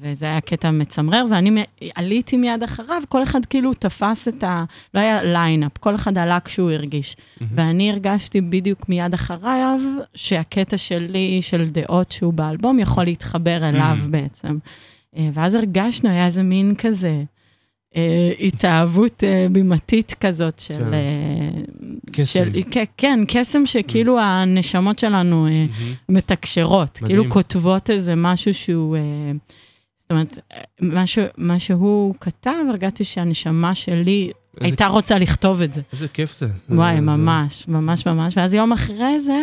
[0.00, 4.64] וזה היה קטע מצמרר, ואני עליתי מיד אחריו, כל אחד כאילו תפס את ה...
[4.94, 7.16] לא היה ליינאפ, כל אחד עלה כשהוא הרגיש.
[7.40, 9.80] ואני הרגשתי בדיוק מיד אחריו,
[10.14, 13.96] שהקטע שלי, של דעות שהוא באלבום, יכול להתחבר אליו.
[14.10, 14.58] בעצם.
[15.16, 17.22] אה, ואז הרגשנו, היה איזה מין כזה,
[17.96, 20.74] אה, התאהבות אה, בימתית כזאת של...
[20.74, 22.12] כן.
[22.12, 22.24] קסם.
[22.24, 22.50] של,
[22.96, 25.68] כן, קסם שכאילו הנשמות שלנו מהמם.
[26.08, 27.18] מתקשרות, מדהים.
[27.18, 28.96] כאילו כותבות איזה משהו שהוא...
[29.96, 30.38] זאת אומרת,
[30.80, 35.80] מה, ש, מה שהוא כתב, הרגשתי שהנשמה שלי הייתה רוצה לכתוב את זה.
[35.92, 36.46] איזה כיף זה.
[36.68, 38.36] וואי, זה- ממש, ממש ממש.
[38.36, 39.38] ואז יום אחרי זה,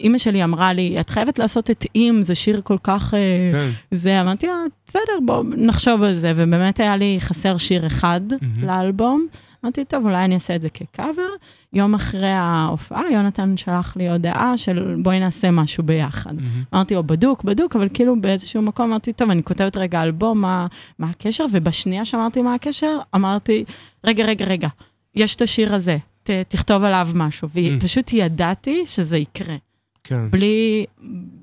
[0.00, 3.14] אימא שלי אמרה לי, את חייבת לעשות את אם, זה שיר כל כך...
[3.14, 3.70] אה, כן.
[3.90, 4.54] זה, אמרתי לה,
[4.86, 8.64] בסדר, בואו נחשוב על זה, ובאמת היה לי חסר שיר אחד מהמם.
[8.64, 9.26] לאלבום.
[9.64, 11.28] אמרתי, טוב, אולי אני אעשה את זה כקאבר.
[11.72, 16.34] יום אחרי ההופעה, יונתן שלח לי הודעה של בואי נעשה משהו ביחד.
[16.34, 16.62] מהמם.
[16.74, 20.66] אמרתי לו, בדוק, בדוק, אבל כאילו באיזשהו מקום אמרתי, טוב, אני כותבת רגע אלבום, מה,
[20.98, 21.46] מה הקשר?
[21.52, 23.64] ובשנייה שאמרתי מה הקשר, אמרתי,
[24.04, 24.68] רגע, רגע, רגע,
[25.14, 25.98] יש את השיר הזה,
[26.30, 27.48] ת, תכתוב עליו משהו.
[27.76, 29.56] ופשוט ידעתי שזה יקרה.
[30.04, 30.30] כן.
[30.30, 30.86] בלי,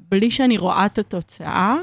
[0.10, 1.76] בלי שאני רואה את התוצאה,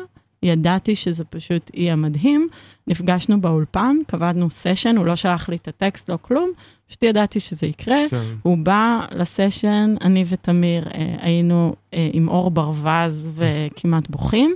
[0.42, 2.48] ידעתי שזה פשוט יהיה מדהים.
[2.86, 6.50] נפגשנו באולפן, קבענו סשן, הוא לא שלח לי את הטקסט, לא כלום,
[6.88, 7.96] פשוט ידעתי שזה יקרה.
[8.10, 8.24] כן.
[8.42, 14.54] הוא בא לסשן, אני ותמיר אה, היינו אה, עם אור ברווז וכמעט בוכים,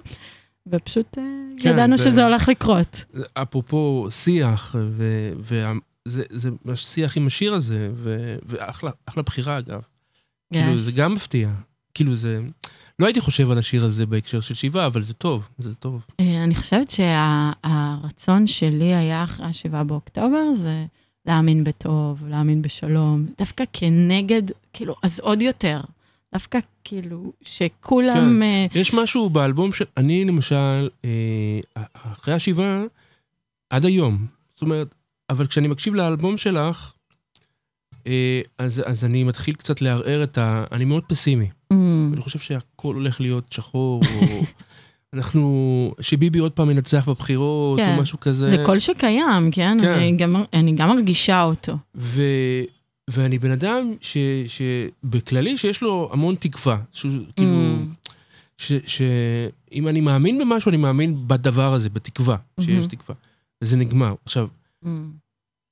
[0.67, 1.23] ופשוט אה,
[1.59, 3.05] כן, ידענו זה- שזה הולך לקרות.
[3.35, 5.67] אפרופו שיח, ו- וזה
[6.09, 9.81] זה ממש שיח עם השיר הזה, ו- ואחלה אחלה בחירה אגב.
[10.53, 10.81] כאילו, יש.
[10.81, 11.51] זה גם מפתיע.
[11.95, 12.41] כאילו, זה...
[12.99, 16.01] לא הייתי חושב על השיר הזה בהקשר של שבעה, אבל זה טוב, זה טוב.
[16.21, 20.87] אה, אני חושבת שהרצון שלי היה אחרי השבעה באוקטובר, זה
[21.27, 24.43] להאמין בטוב, להאמין בשלום, דווקא כנגד,
[24.73, 25.81] כאילו, אז עוד יותר.
[26.33, 28.17] דווקא כאילו, שכולם...
[28.17, 28.43] כן.
[28.43, 29.85] אה, יש משהו באלבום של...
[29.97, 32.83] אני למשל, אה, אחרי השבעה,
[33.71, 34.27] עד היום.
[34.55, 34.95] זאת אומרת,
[35.31, 36.93] אבל כשאני מקשיב לאלבום שלך,
[38.07, 40.65] אה, אז, אז אני מתחיל קצת לערער את ה...
[40.73, 41.49] אני מאוד פסימי.
[41.73, 44.43] אמ, אני חושב שהכל הולך להיות שחור, או
[45.15, 45.95] אנחנו...
[46.01, 47.97] שביבי עוד פעם ינצח בבחירות, כן.
[47.97, 48.49] או משהו כזה.
[48.49, 49.79] זה קול שקיים, כן?
[49.81, 49.89] כן.
[49.89, 51.77] אני גם- אני גם מרגישה אותו.
[51.95, 52.23] ו...
[53.11, 54.17] ואני בן אדם ש...
[54.49, 56.79] שבכללי שיש לו המון תקווה.
[56.93, 58.09] שהוא, כאילו, Mm.
[58.59, 58.73] ש...
[58.87, 62.87] שאם אני מאמין במשהו, אני מאמין בדבר הזה, בתקווה, שיש מהמם.
[62.87, 63.15] תקווה.
[63.65, 64.15] וזה נגמר.
[64.25, 64.47] עכשיו,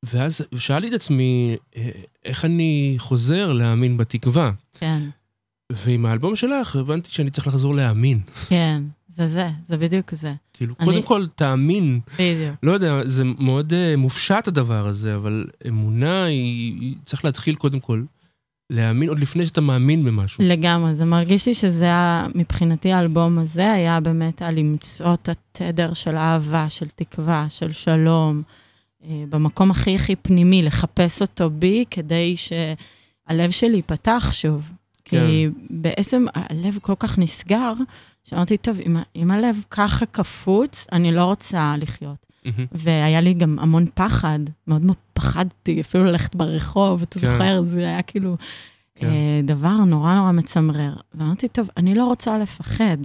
[0.04, 1.90] ואז שאלתי את עצמי, אה,
[2.24, 4.50] איך אני חוזר להאמין בתקווה?
[4.78, 5.02] כן,
[5.72, 8.20] ועם האלבום שלך הבנתי שאני צריך לחזור להאמין.
[8.48, 10.34] כן, זה זה, זה בדיוק זה.
[10.52, 12.00] כאילו, אני- קודם כל, תאמין.
[12.14, 12.56] בדיוק.
[12.62, 17.80] לא יודע, זה מאוד uh, מופשט הדבר הזה, אבל אמונה היא, היא צריך להתחיל קודם
[17.80, 18.02] כל
[18.72, 20.44] להאמין עוד לפני שאתה מאמין במשהו.
[20.44, 25.92] לגמרי, זה מרגיש לי שזה היה, מבחינתי האלבום הזה היה באמת על למצוא את התדר
[25.92, 28.42] של אהבה, של תקווה, של שלום,
[29.02, 34.70] במקום הכי הכי פנימי, לחפש אותו בי כדי שהלב שלי ייפתח שוב.
[35.04, 35.26] כן.
[35.26, 37.72] כי בעצם הלב כל כך נסגר,
[38.24, 42.26] שאמרתי, טוב, אם, אם הלב ככה קפוץ, אני לא רוצה לחיות.
[42.44, 42.66] מהמם.
[42.72, 47.26] והיה לי גם המון פחד, מאוד מאוד פחדתי, אפילו ללכת ברחוב, אתה כן.
[47.26, 48.36] זוכר, זה היה כאילו
[48.94, 49.06] כן.
[49.06, 50.94] אה, דבר נורא נורא מצמרר.
[51.14, 52.96] ואמרתי, טוב, אני לא רוצה לפחד,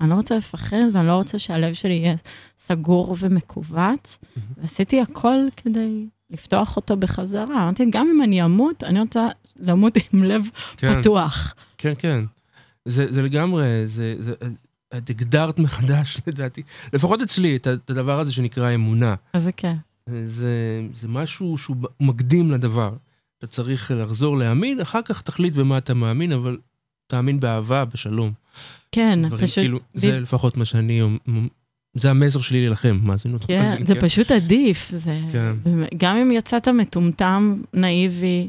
[0.00, 2.14] אני לא רוצה לפחד ואני לא רוצה שהלב שלי יהיה
[2.58, 4.18] סגור ומכווץ,
[4.56, 7.62] ועשיתי הכל כדי לפתוח אותו בחזרה.
[7.62, 9.28] אמרתי, גם אם אני אמות, אני רוצה
[9.60, 10.42] למות עם לב
[10.76, 11.54] כן, פתוח.
[11.78, 12.24] כן, כן.
[12.84, 14.34] זה, זה לגמרי, זה, זה,
[14.96, 19.14] את הגדרת מחדש לדעתי, לפחות אצלי, את, הדבר הזה שנקרא אמונה.
[19.32, 19.76] אז זה כן.
[20.26, 22.92] זה, זה משהו שהוא מקדים לדבר.
[23.38, 26.58] אתה צריך לחזור להאמין, אחר כך תחליט במה אתה מאמין, אבל
[27.06, 28.32] תאמין באהבה, בשלום.
[28.92, 31.02] כן, דברים פשוט, כאילו, זה לפחות מה שאני,
[31.94, 33.44] זה המסר שלי לכם, מאזינות.
[33.44, 35.18] כן, מאזינים, זה פשוט עדיף, זה...
[35.32, 35.52] כן.
[35.96, 38.48] גם אם יצאת מטומטם, נאיבי,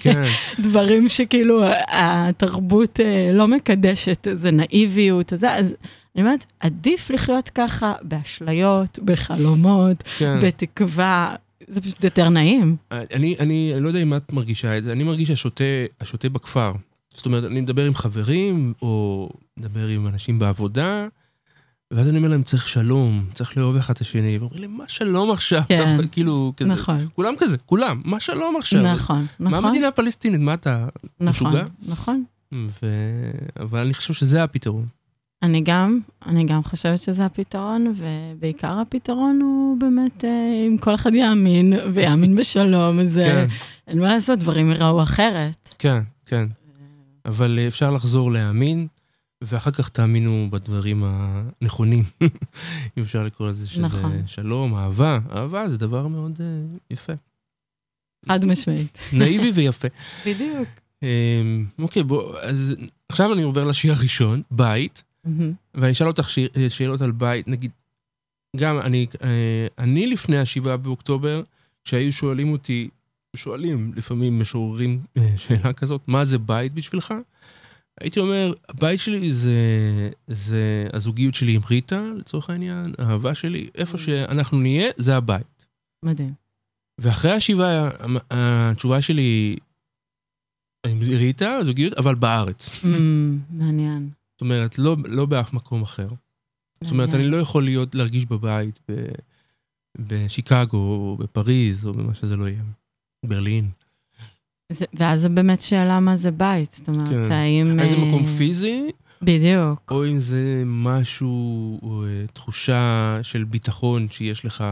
[0.00, 0.24] כן,
[0.64, 5.74] דברים שכאילו התרבות אה, לא מקדשת, זה נאיביות, זה, אז
[6.16, 10.40] אני אומרת, עדיף לחיות ככה באשליות, בחלומות, כן.
[10.42, 11.34] בתקווה,
[11.68, 12.76] זה פשוט יותר נעים.
[12.90, 15.64] אני, אני, אני לא יודע אם את מרגישה את זה, אני מרגיש השוטה,
[16.00, 16.72] השוטה בכפר.
[17.16, 21.06] זאת אומרת, אני מדבר עם חברים, או מדבר עם אנשים בעבודה,
[21.90, 25.30] ואז אני אומר להם, צריך שלום, צריך לאהוב אחד את השני, ואומרים לי, מה שלום
[25.30, 25.62] עכשיו?
[25.68, 25.98] כן.
[26.00, 28.82] אתה, כאילו, כזה, נכון, כולם כזה, כולם, מה שלום עכשיו?
[28.82, 30.86] נכון, מה נכון, המדינה הפלסטינית, מה אתה...
[31.20, 31.64] נכון, משוגע?
[31.82, 32.24] נכון.
[32.52, 32.86] ו...
[33.60, 34.86] אבל אני חושב שזה הפתרון.
[35.42, 40.30] אני גם, אני גם חושבת שזה הפתרון, ובעיקר הפתרון הוא באמת, אה,
[40.68, 43.46] אם כל אחד יאמין, ויאמין בשלום, אז כן,
[43.86, 45.74] אין מה לעשות, דברים ייראו אחרת.
[45.78, 46.46] כן, כן.
[47.24, 48.86] אבל אה, אפשר לחזור להאמין,
[49.42, 52.04] ואחר כך תאמינו בדברים הנכונים,
[52.98, 54.26] אם אפשר לקרוא לזה שזה נכון.
[54.26, 55.18] שלום, אהבה.
[55.32, 57.12] אהבה זה דבר מאוד אה, יפה.
[58.28, 58.98] חד משמעית.
[59.12, 59.88] נאיבי ויפה.
[60.26, 60.68] בדיוק.
[61.02, 62.74] אמ, אוקיי, בוא, אז
[63.08, 65.02] עכשיו אני עובר לשיר הראשון, בית.
[65.74, 67.70] ואני אשאל אותך שיר, אה, שאלות על בית, נגיד,
[68.56, 69.06] גם אני,
[69.78, 71.42] אני לפני השבעה באוקטובר,
[71.84, 72.88] כשהיו שואלים אותי,
[73.36, 77.14] שואלים לפעמים משוררים אה, שאלה כזאת, מה זה בית בשבילך?
[78.00, 79.52] הייתי אומר, הבית שלי זה,
[80.28, 85.66] זה הזוגיות שלי עם ריטה, לצורך העניין, האהבה שלי, איפה שאנחנו נהיה, זה הבית.
[86.04, 86.32] מדהים.
[86.98, 87.90] ואחרי השבעה,
[88.30, 89.56] התשובה שלי,
[90.86, 92.68] עם ריטה, זוגיות, אבל בארץ.
[92.68, 92.86] Mm,
[93.50, 94.10] מעניין.
[94.32, 96.08] זאת אומרת, לא, לא באף מקום אחר.
[96.84, 97.28] זאת אומרת, אני.
[97.28, 99.06] לא יכול להיות, להרגיש בבית ב,
[99.98, 102.62] בשיקגו, או בפריז, או במה שזה לא יהיה.
[103.24, 103.68] ברלין.
[104.72, 106.72] זה- ואז זה באמת שאלה מה זה בית.
[106.72, 107.32] זאת אומרת, כן.
[107.32, 107.78] האם...
[107.80, 108.82] האם זה אה, מקום פיזי,
[109.22, 109.90] בדיוק.
[109.92, 111.28] או אם זה משהו,
[111.82, 112.82] או אה, תחושה
[113.22, 114.64] של ביטחון שיש לך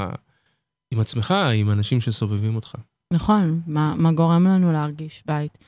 [0.90, 2.74] עם עצמך, עם אנשים שסובבים אותך.
[3.12, 5.58] נכון, מה, מה גורם לנו להרגיש בית.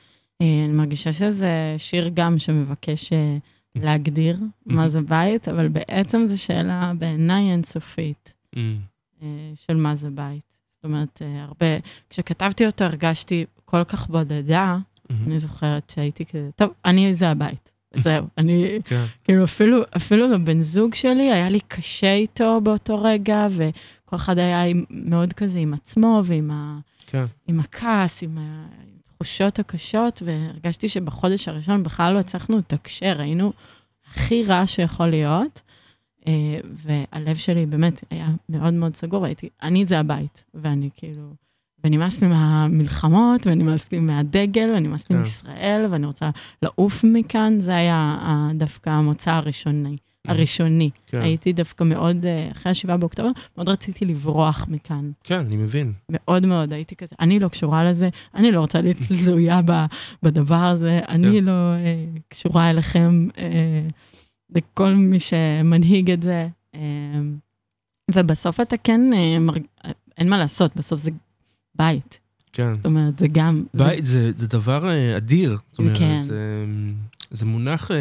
[0.41, 3.13] אה, אני מרגישה שזה שיר גם שמבקש
[3.75, 8.33] להגדיר מה זה בית, אבל בעצם זו שאלה בעיניי אינסופית
[9.55, 10.52] של מה זה בית.
[10.83, 11.65] זאת אומרת, אה, הרבה,
[12.09, 15.13] כשכתבתי אותו הרגשתי כל כך בודדה, mhm.
[15.27, 17.71] אני זוכרת שהייתי כזה, טוב, אני זה הבית.
[17.95, 23.47] זהו, אני, כן, כאילו אפילו, אפילו לבן זוג שלי היה לי קשה איתו באותו רגע,
[23.51, 26.79] וכל אחד היה עם, מאוד כזה עם עצמו ועם ה...
[27.07, 27.25] כן.
[27.47, 33.53] עם הכעס, עם התחושות הקשות, והרגשתי שבחודש הראשון בכלל לא הצלחנו לתקשר, היינו
[34.11, 35.61] הכי רע שיכול להיות,
[36.85, 41.29] והלב שלי באמת היה מאוד מאוד סגור, והייתי, אני זה הבית, ואני כאילו,
[41.83, 45.21] ונמאס לי מהמלחמות, ונמאס לי מהדגל, ונמאס לי כן.
[45.21, 46.29] מישראל, ואני רוצה
[46.61, 49.97] לעוף מכאן, זה היה ה- דווקא המוצא הראשוני.
[50.27, 50.89] הראשוני.
[51.07, 51.21] כן.
[51.21, 55.11] הייתי דווקא מאוד, אה, אחרי השבעה באוקטובר, מאוד רציתי לברוח מכאן.
[55.23, 55.93] כן, אני מבין.
[56.09, 59.61] מאוד מאוד, הייתי כזה, אני לא קשורה לזה, אני לא רוצה להיות תלויה
[60.23, 61.43] בדבר הזה, אני כן.
[61.43, 63.87] לא אה, קשורה אליכם, אה,
[64.55, 66.47] לכל מי שמנהיג את זה.
[66.75, 66.79] אה,
[68.11, 69.61] ובסוף אתה כן, אה, מרג...
[70.17, 71.11] אין מה לעשות, בסוף זה
[71.75, 72.19] בית.
[72.53, 72.75] כן.
[72.75, 73.63] זאת אומרת, זה גם...
[73.73, 75.57] בית זה, זה דבר אה, אדיר.
[75.71, 76.19] זאת אומרת, כן.
[76.19, 76.65] זה,
[77.31, 77.91] זה מונח,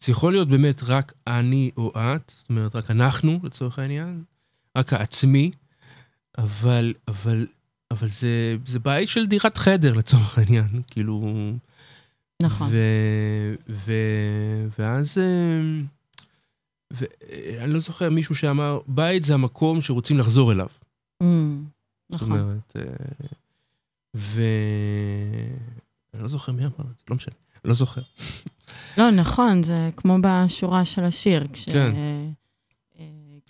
[0.00, 4.22] זה יכול להיות באמת רק אני או את, זאת אומרת, רק אנחנו, לצורך העניין,
[4.78, 5.50] רק העצמי,
[6.38, 7.46] אבל, אבל,
[7.90, 11.52] אבל זה, זה בית של דירת חדר, לצורך העניין, כאילו...
[12.42, 12.68] נכון.
[12.72, 12.76] ו,
[13.68, 13.92] ו,
[14.78, 15.18] ואז...
[15.18, 15.60] אה,
[16.90, 20.66] ואני לא זוכר מישהו שאמר, בית זה המקום שרוצים לחזור אליו.
[21.22, 21.26] Mm,
[22.10, 22.32] זאת נכון.
[22.40, 22.82] אומרת, אה,
[24.16, 24.40] ו...
[26.14, 28.00] אני לא זוכר מי אמר את זה, לא משנה, לא זוכר.
[28.98, 31.64] לא, נכון, זה כמו בשורה של השיר, כש...
[31.64, 31.92] כן.
[31.96, 33.04] אה,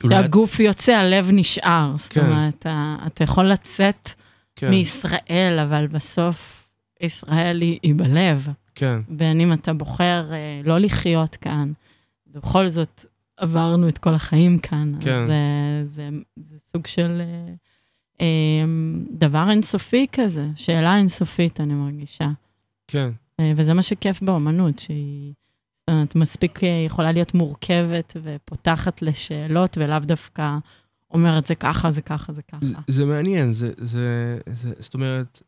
[0.05, 1.95] אולי- כשהגוף יוצא, הלב נשאר.
[1.99, 2.27] זאת כן.
[2.27, 4.09] אומרת, אתה- אתה יכול לצאת
[4.57, 6.67] כן, מישראל, אבל בסוף
[7.01, 8.49] ישראל היא, היא בלב.
[8.75, 11.73] כן, בין אם אתה בוחר אה, לא לחיות כאן,
[12.27, 13.05] בכל זאת
[13.37, 15.11] עברנו את כל החיים כאן, כן.
[15.11, 15.35] אז אה,
[15.85, 17.55] זה, זה סוג של אה,
[18.21, 18.65] אה,
[19.11, 22.29] דבר אינסופי כזה, שאלה אינסופית, אני מרגישה.
[22.89, 25.33] כן, אה, וזה מה שכיף באומנות, שהיא
[25.79, 30.57] זאת אומרת, מספיק אה, יכולה להיות מורכבת ופותחת לשאלות, ולאו דווקא
[31.11, 32.67] אומרת זה ככה, זה ככה, זה ככה.
[32.89, 35.43] זה- מעניין, זה, זה, זה, זאת אומרת,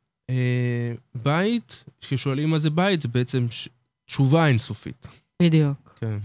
[1.15, 3.69] בית, כששואלים מה זה בית, זה בעצם ש...
[4.07, 5.09] תשובה אינסופית.
[5.43, 6.19] בדיוק, כן,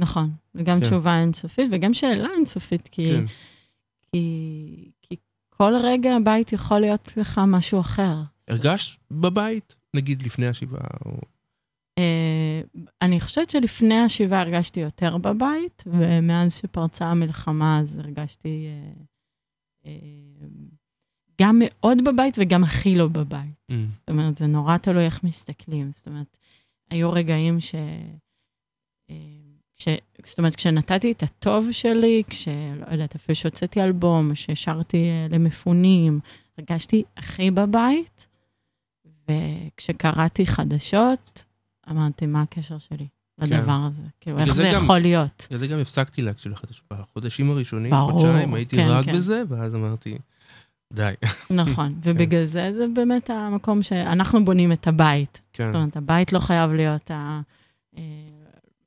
[0.00, 0.30] נכון.
[0.54, 0.86] וגם כן.
[0.86, 3.06] תשובה אינסופית, וגם שאלה אינסופית, כי...
[3.06, 3.24] כן,
[4.02, 5.16] כי, כי
[5.50, 8.16] כל רגע הבית יכול להיות לך משהו אחר.
[8.48, 11.20] הרגשת בבית, נגיד לפני השבעה, או...
[11.98, 12.60] אה,
[13.02, 18.92] אני חושבת שלפני השבעה הרגשתי יותר בבית, ומאז שפרצה המלחמה אז הרגשתי אה,
[19.86, 20.46] אה,
[21.42, 23.66] גם מאוד בבית וגם הכי לא בבית.
[23.70, 25.92] Mm, זאת אומרת, זה נורא תלוי איך מסתכלים.
[25.92, 26.36] זאת אומרת,
[26.90, 27.74] היו רגעים ש...
[29.10, 29.14] אה,
[29.76, 29.88] כש...
[30.26, 36.20] זאת אומרת, כשנתתי את הטוב שלי, כשלא יודעת, אפילו שהוצאתי אלבום, ששרתי אה, למפונים,
[36.58, 38.26] הרגשתי הכי בבית,
[39.28, 41.44] וכשקראתי חדשות,
[41.90, 43.06] אמרתי, מה הקשר שלי
[43.38, 44.02] לדבר הזה?
[44.20, 45.46] כאילו, איך זה זה גם- יכול להיות?
[45.50, 46.84] בגלל זה גם הפסקתי להקשיב לחדשות.
[46.92, 49.12] בחודשים הראשונים, ברור, חודשיים, הייתי כן, רק כן.
[49.16, 50.18] בזה, ואז אמרתי,
[50.92, 51.12] די.
[51.50, 55.40] נכון, ובגלל זה זה באמת המקום שאנחנו בונים את הבית.
[55.52, 57.40] כן, זאת אומרת, הבית לא חייב להיות ה...
[57.98, 58.02] אה,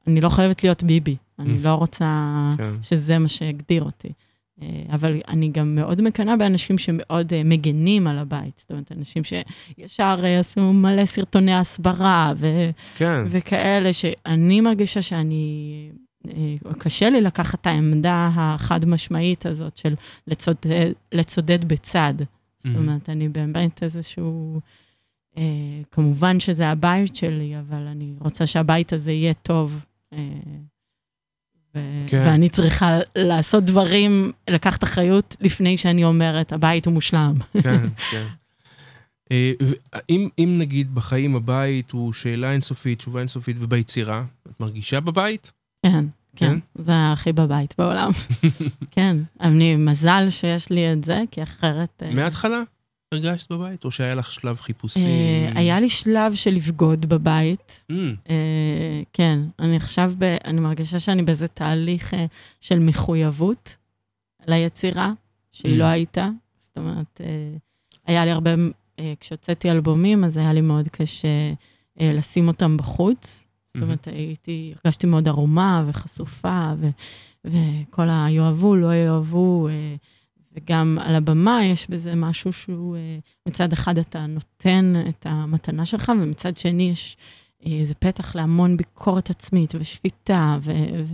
[0.08, 2.06] אני לא חייבת להיות ביבי, אני לא רוצה
[2.58, 4.12] כן, שזה מה שיגדיר אותי.
[4.62, 8.58] אה, אבל אני גם מאוד מקנאה באנשים שמאוד אה, מגנים על הבית.
[8.58, 15.90] זאת אומרת, אנשים שישר עשו מלא סרטוני הסברה ו- כן, וכאלה, שאני מרגישה שאני...
[16.36, 19.96] אה, קשה לי לקחת את העמדה החד משמעית הזאת של
[20.28, 22.14] לצודד, לצודד בצד.
[22.60, 22.78] זאת Mhm.
[22.78, 24.60] אומרת, אני באמת איזשהו...
[25.38, 25.44] אה,
[25.92, 29.80] כמובן שזה הבית שלי, אבל אני רוצה שהבית הזה יהיה טוב.
[30.14, 30.20] אה,
[31.76, 32.24] ו- כן.
[32.28, 37.34] ואני צריכה לעשות דברים, לקחת אחריות לפני שאני אומרת, הבית הוא מושלם.
[37.64, 38.26] כן, כן.
[39.32, 39.52] אה,
[40.10, 45.52] אם, אם נגיד בחיים הבית הוא שאלה אינסופית, תשובה אינסופית, וביצירה, את מרגישה בבית?
[45.92, 46.06] כן,
[46.36, 46.60] כן?
[46.60, 48.12] כן, זה הכי בבית בעולם.
[48.92, 52.04] כן, אני, מזל שיש לי את זה, כי אחרת...
[52.06, 52.62] אה, מההתחלה
[53.12, 55.06] הרגשת בבית, או שהיה לך שלב חיפושי?
[55.06, 57.84] אה, היה לי שלב של לבגוד בבית.
[57.92, 57.96] Mm,
[58.30, 60.14] אה, כן, אני עכשיו,
[60.46, 62.14] אני מרגישה שאני באיזה תהליך
[62.62, 63.76] של מחויבות
[64.48, 65.12] ליצירה,
[65.52, 65.80] שהיא Mm.
[65.80, 66.30] לא הייתה.
[66.58, 67.22] זאת אומרת,
[68.06, 68.52] היה לי הרבה,
[69.20, 71.54] כשהוצאתי אלבומים, אז היה לי מאוד קשה
[72.00, 73.45] לשים אותם בחוץ.
[73.76, 76.90] זאת אומרת, הייתי, הרגשתי מאוד ערומה וחשופה, ו,
[77.46, 79.96] וכל היאהבו, לא יאהבו, אה,
[80.54, 86.12] וגם על הבמה יש בזה משהו שהוא, אה, מצד אחד אתה נותן את המתנה שלך,
[86.22, 87.18] ומצד שני יש
[87.68, 90.72] אה, איזה פתח להמון ביקורת עצמית ושפיטה, כן,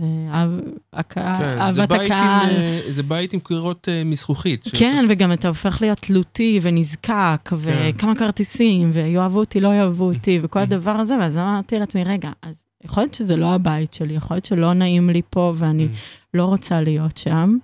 [0.92, 2.50] ואהבת בית עם, הקהל.
[2.50, 4.64] אה, זה בית עם קירות אה, מזכוכית.
[4.76, 10.58] כן, וגם אתה הופך להיות תלותי ונזקק, וכמה כרטיסים, ויאהבו אותי, לא יאהבו אותי, וכל
[10.58, 14.44] הדבר הזה, ואז אמרתי לעצמי, רגע, אז יכול להיות שזה לא הבית שלי, יכול להיות
[14.44, 15.96] שלא נעים לי פה, ואני Mm.
[16.34, 17.56] לא רוצה להיות שם.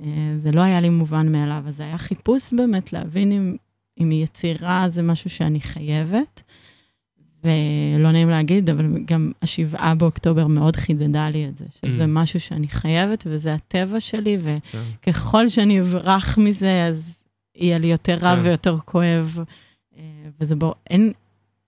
[0.00, 0.06] אה,
[0.36, 3.56] זה לא היה לי מובן מאליו, אז זה היה חיפוש באמת להבין אם,
[4.00, 6.42] אם יצירה זה משהו שאני חייבת.
[7.44, 12.08] ולא נעים להגיד, אבל גם השבעה באוקטובר מאוד חידדה לי את זה, שזה Mm.
[12.08, 14.56] משהו שאני חייבת וזה הטבע שלי, ו...
[14.70, 14.82] כן.
[15.48, 17.22] שאני אברח מזה, אז
[17.56, 18.40] יהיה לי יותר רע כן.
[18.42, 19.38] ויותר כואב.
[19.98, 20.02] אה,
[20.40, 21.12] וזה בוא, אין,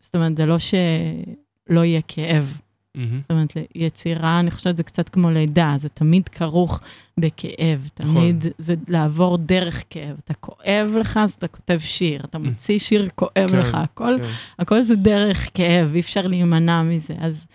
[0.01, 2.55] זאת אומרת, זה לא שלא יהיה כאב.
[2.97, 3.17] מהמם.
[3.19, 6.81] זאת אומרת, יצירה, אני חושבת, זה קצת כמו לידה, זה תמיד כרוך
[7.21, 7.89] בכאב.
[8.01, 8.15] נכון.
[8.15, 10.17] תמיד זה לעבור דרך כאב.
[10.25, 12.21] אתה כואב לך, אז אתה כותב שיר.
[12.25, 14.29] אתה מוציא שיר כואב כן, לך, הכל, כן.
[14.59, 17.15] הכל זה דרך כאב, אי אפשר להימנע מזה.
[17.19, 17.47] אז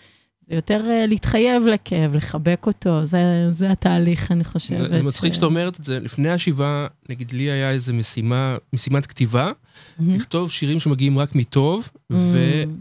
[0.50, 3.20] זה יותר אה, להתחייב לכאב, לחבק אותו, זה,
[3.52, 4.78] זה התהליך, אני חושבת.
[4.78, 8.58] זה זה מצחיק ש- שאתה אומרת את זה, לפני השבעה, נגיד לי היה איזה משימה,
[8.74, 9.52] משימת כתיבה,
[10.00, 10.16] מהמם.
[10.16, 12.16] לכתוב שירים שמגיעים רק מטוב, Mm.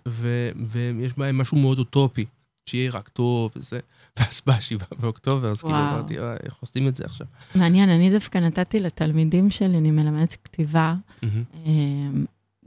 [0.09, 2.25] ו- ויש בהם משהו מאוד אוטופי,
[2.71, 3.81] שיהיה רק טוב וזה,
[4.19, 5.93] ואז בא שבעה באוקטובר, אז כאילו וואו.
[5.95, 7.27] אמרתי, "אה, איך עושים את זה עכשיו?
[7.55, 10.95] מעניין, אני דווקא נתתי לתלמידים שלי, אני מלמדת כתיבה.
[11.23, 11.31] אה,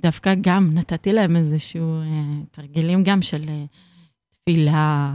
[0.02, 2.06] דווקא גם נתתי להם איזשהו אה,
[2.52, 3.64] תרגילים גם של אה,
[4.32, 5.14] תפילה,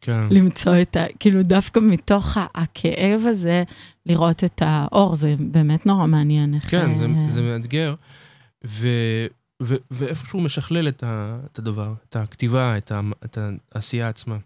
[0.00, 0.20] כן.
[0.30, 1.04] למצוא את ה...
[1.20, 3.62] כאילו דווקא מתוך הכאב הזה,
[4.06, 6.54] לראות את האור, זה באמת נורא מעניין.
[6.54, 7.94] איך, כן, זה, אה, זה מאתגר,
[8.66, 8.86] ו,
[9.62, 13.38] ו, ואיפשהו משכלל את, ה, את הדבר, את הכתיבה, את, ה, את
[13.74, 14.36] העשייה עצמה.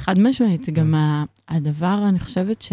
[0.00, 0.80] חד משמעית, זה כן.
[0.80, 2.72] גם ה- הדבר, אני חושבת ש...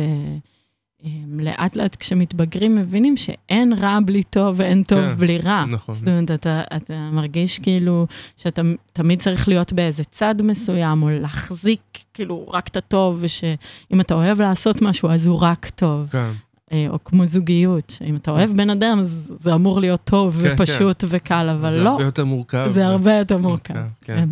[1.06, 5.66] אה, לאט לאט כשמתבגרים מבינים שאין רע בלי טוב ואין טוב כן, בלי רע.
[5.66, 5.96] נכון.
[5.96, 8.62] זאת אומרת, אתה, אתה מרגיש כאילו שאתה
[8.94, 11.80] תמיד צריך להיות באיזה צד מסוים, או להחזיק
[12.14, 16.08] כאילו רק את הטוב, ושאם אתה אוהב לעשות משהו, אז הוא רק טוב.
[16.12, 16.32] כן,
[16.74, 19.04] או כמו זוגיות, שאם אתה אוהב בן אדם,
[19.40, 22.70] זה אמור להיות טוב כן, ופשוט וקל, אבל זה לא, הרבה יותר מורכב.
[22.74, 23.74] זה הרבה יותר מורכב.
[23.74, 24.16] כן, כן.
[24.16, 24.30] כן.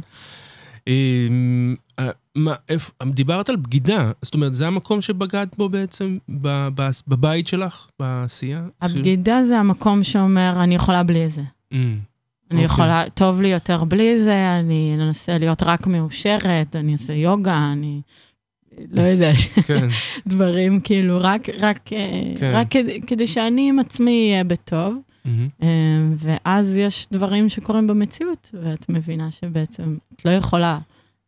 [0.87, 6.67] אמ, אה, מה, איפה, דיברת על בגידה, זאת אומרת, זה המקום שבגדת בו בעצם, ב,
[6.75, 8.63] ב, בבית שלך, בעשייה?
[8.81, 11.41] הבגידה זה המקום שאומר, אני יכולה בלי זה.
[11.71, 11.99] אמ, אני
[12.51, 12.65] אוקיי.
[12.65, 18.01] יכולה, טוב לי יותר בלי זה, אני אנסה להיות רק מאושרת, אני אעשה יוגה, אני
[18.91, 19.87] לא יודעת, כן,
[20.27, 22.51] דברים כאילו, רק, רק, אה, כן.
[22.55, 24.95] רק כדי, כדי שאני עם עצמי אהיה בטוב.
[25.63, 25.67] אה,
[26.17, 30.79] ואז יש דברים שקורים במציאות, ואת מבינה שבעצם את לא יכולה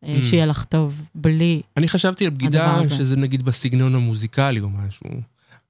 [0.03, 0.23] אה, Mm.
[0.23, 1.61] שיהיה לך טוב בלי.
[1.77, 2.95] אני חשבתי על בגידה הדבר הזה.
[2.95, 5.09] שזה נגיד בסגנון המוזיקלי או משהו,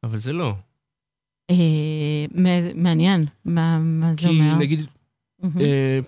[0.04, 0.54] אבל זה לא.
[1.52, 1.56] אה,
[2.76, 4.56] מעניין, מה, מה זה כי אומר?
[4.56, 4.88] נגיד מהמם.
[4.90, 4.95] אה,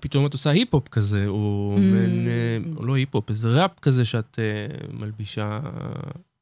[0.00, 1.80] פתאום את עושה היפ-הופ כזה, או Mm.
[1.80, 5.60] מעין, אה, או לא היפ-הופ, איזה ראפ כזה שאת אה, מלבישה.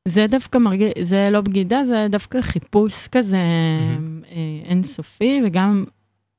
[0.09, 3.37] זה דווקא מרגיש, זה לא בגידה, זה דווקא חיפוש כזה.
[4.31, 5.85] אה, אינסופי, וגם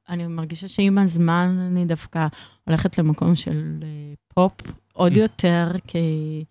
[0.10, 2.28] אני מרגישה שעם הזמן אני דווקא
[2.68, 3.88] הולכת למקום של אה,
[4.34, 4.54] פופ
[4.94, 5.20] עוד Mm.
[5.20, 6.44] יותר, כי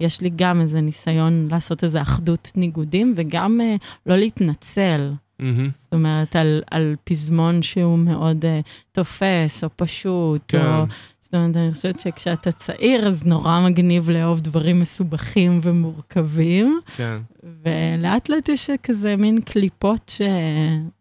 [0.00, 5.12] יש לי גם איזה ניסיון לעשות איזה אחדות ניגודים, וגם אה, לא להתנצל.
[5.38, 5.70] מהמם.
[5.78, 10.66] זאת אומרת, על, על פזמון שהוא מאוד uh, תופס או פשוט, כן.
[10.66, 10.84] או...
[11.32, 17.18] זאת אומרת, אני חושבת שכשאתה צעיר, אז נורא מגניב לאהוב דברים מסובכים ומורכבים, כן.
[17.42, 20.22] ולאט לאט יש כזה מין קליפות ש...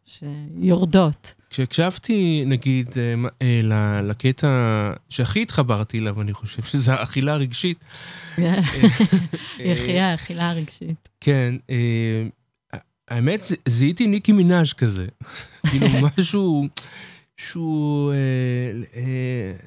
[0.06, 1.34] שיורדות.
[1.50, 4.48] כשהקשבתי, נגיד, אה, אה, לקטע
[5.10, 7.78] שהכי התחברתי אליו, אני חושב שזה האכילה הרגשית.
[8.40, 8.62] אה,
[9.72, 11.10] יחייה, אכילה רגשית.
[11.22, 11.56] כן,
[13.12, 15.06] האמת, זיהיתי ניקי מנאז' כזה.
[15.70, 16.68] כאילו, משהו
[17.38, 18.16] שהוא אה,
[18.96, 19.02] אה,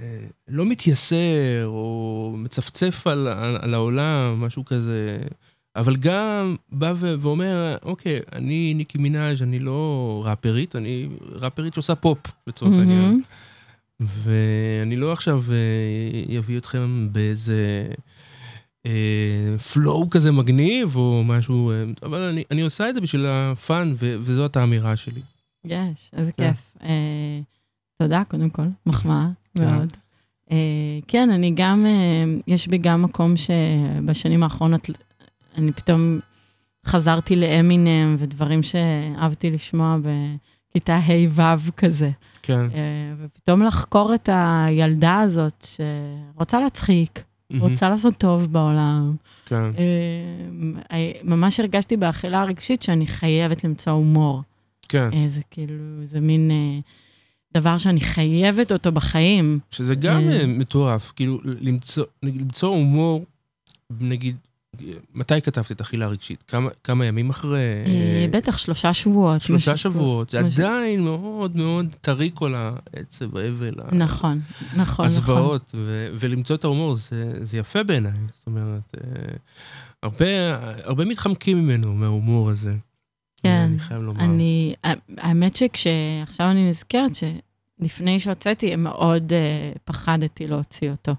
[0.01, 5.18] אה, לא מתייסר, או מצפצף על, על, על העולם, משהו כזה.
[5.76, 11.95] אבל גם בא ו- ואומר, אוקיי, אני ניקי מנאז', אני לא ראפרית, אני ראפרית שעושה
[11.95, 12.90] פופ, לצורך מהמם.
[12.90, 13.22] העניין.
[14.01, 17.86] ואני לא עכשיו אה, אביא אתכם באיזה
[19.72, 24.57] פלואו כזה מגניב או משהו, אה, אבל אני, אני עושה את זה בשביל הפאן, וזאת
[24.57, 25.20] האמירה שלי.
[25.64, 26.53] יש, איזה כן.
[26.53, 26.76] כיף.
[26.82, 27.41] אה,
[27.99, 29.26] תודה, קודם כל, מחמאה
[29.59, 29.64] כן.
[29.64, 29.93] מאוד.
[30.51, 30.57] אה,
[31.09, 34.91] כן, אני גם, אה, יש בי גם מקום שבשנים האחרונות
[35.59, 36.20] אני פתאום
[36.87, 42.11] חזרתי לאמינם ודברים שאהבתי לשמוע בכיתה ה'-ו' כזה.
[42.43, 42.70] כן.
[42.74, 45.66] אה, ופתאום לחקור את הילדה הזאת
[46.35, 47.24] שרוצה להצחיק,
[47.59, 49.16] רוצה לעשות טוב בעולם.
[49.46, 49.70] כן.
[50.92, 54.42] אה, ממש הרגשתי באכילה הרגשית שאני חייבת למצוא הומור.
[54.88, 55.11] כן.
[55.12, 55.74] אה, זה כאילו,
[56.05, 56.78] זה מין אה,
[57.55, 59.59] דבר שאני חייבת אותו בחיים.
[59.70, 60.40] שזה גם אה.
[60.40, 63.24] אה, מטורף, כאילו למצוא, למצוא הומור,
[64.00, 64.36] נגיד,
[65.14, 66.43] מתי כתבת את אכילה רגשית?
[66.49, 67.59] כמה, כמה ימים אחרי?
[67.87, 69.41] אה, בטח שלושה שבועות.
[69.41, 74.41] שלושה שבועות, זה משהו- עדיין מאוד מאוד טרי כל העצב, האבל, נכון,
[74.72, 75.07] נכון, נכון.
[75.07, 79.37] הזוועות, ו- ולמצוא את ההומור זה, זה יפה בעיניי, זאת אומרת, אה,
[80.03, 80.27] הרבה,
[80.85, 82.75] הרבה מתחמקים ממנו, מההומור הזה.
[83.43, 84.25] כן, אני חייב לומר.
[84.25, 84.75] אני,
[85.18, 91.12] האמת שכשעכשיו אני נזכרת שלפני שהוצאתי, מאוד uh, פחדתי להוציא אותו.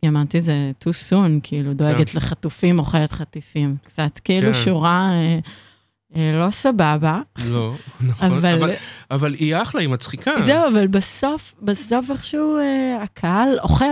[0.00, 3.76] כי אמרתי, זה too soon, כאילו, דואגת לחטופים, אוכלת חטיפים.
[3.84, 4.58] קצת כאילו כן.
[4.64, 5.38] שורה אה,
[6.16, 7.74] אה, לא סבבה, לא,
[8.08, 8.54] נכון, אבל...
[8.54, 8.72] אבל,
[9.10, 10.32] אבל היא אחלה, היא מצחיקה.
[10.44, 13.84] זהו, אבל בסוף, בסוף איכשהו אה, הקהל אוכל.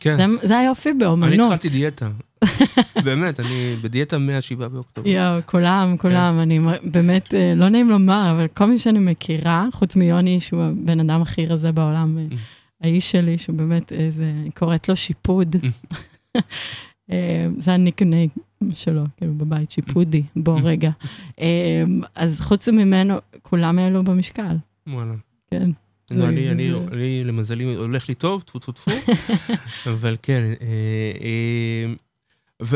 [0.00, 0.16] כן.
[0.16, 1.32] זה, זה היופי באומנות.
[1.32, 2.08] אני התחלתי דיאטה.
[3.04, 5.08] באמת, אני בדיאטה מ-7 באוקטובר.
[5.08, 6.02] יואו, כולם, כן.
[6.02, 10.40] כולם, אני מ- באמת, אה, לא נעים לומר, אבל כל מי שאני מכירה, חוץ מיוני,
[10.40, 12.34] שהוא הבן אדם הכי רזה בעולם, אה, Mm.
[12.80, 15.56] האיש שלי, שהוא באמת איזה, אני קוראת לו שיפוד.
[17.10, 18.28] אה, זה הניקניים
[18.72, 20.90] שלו, כאילו בבית, שיפודי, בוא רגע.
[21.40, 24.56] אה, אז חוץ ממנו, כולם העלו במשקל,
[24.86, 25.14] וואלה.
[25.50, 25.70] כן.
[26.10, 28.90] לא, אני, אני, אני, למזלי, הולך לי טוב, טפו טפו טפו,
[29.92, 31.12] אבל כן, אה,
[32.62, 32.72] אה,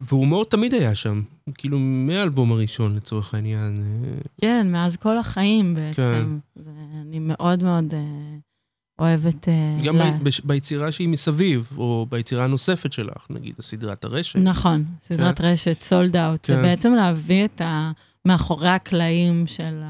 [0.00, 1.22] והומור תמיד היה שם,
[1.54, 3.82] כאילו מהאלבום הראשון לצורך העניין.
[4.04, 6.38] אה, כן, מאז כל החיים בעצם.
[6.56, 6.70] זה,
[7.00, 8.00] אני מאוד מאוד אה,
[8.98, 9.48] אוהבת...
[9.48, 14.38] אה, גם לה- ב- ביצירה שהיא מסביב, או ביצירה הנוספת שלך, נגיד, הסדרת הרשת.
[14.38, 16.44] נכון, סדרת רשת, סולד אאוט.
[16.46, 16.62] זה כן.
[16.62, 17.90] בעצם להביא את ה...
[18.24, 19.82] מאחורי הקלעים של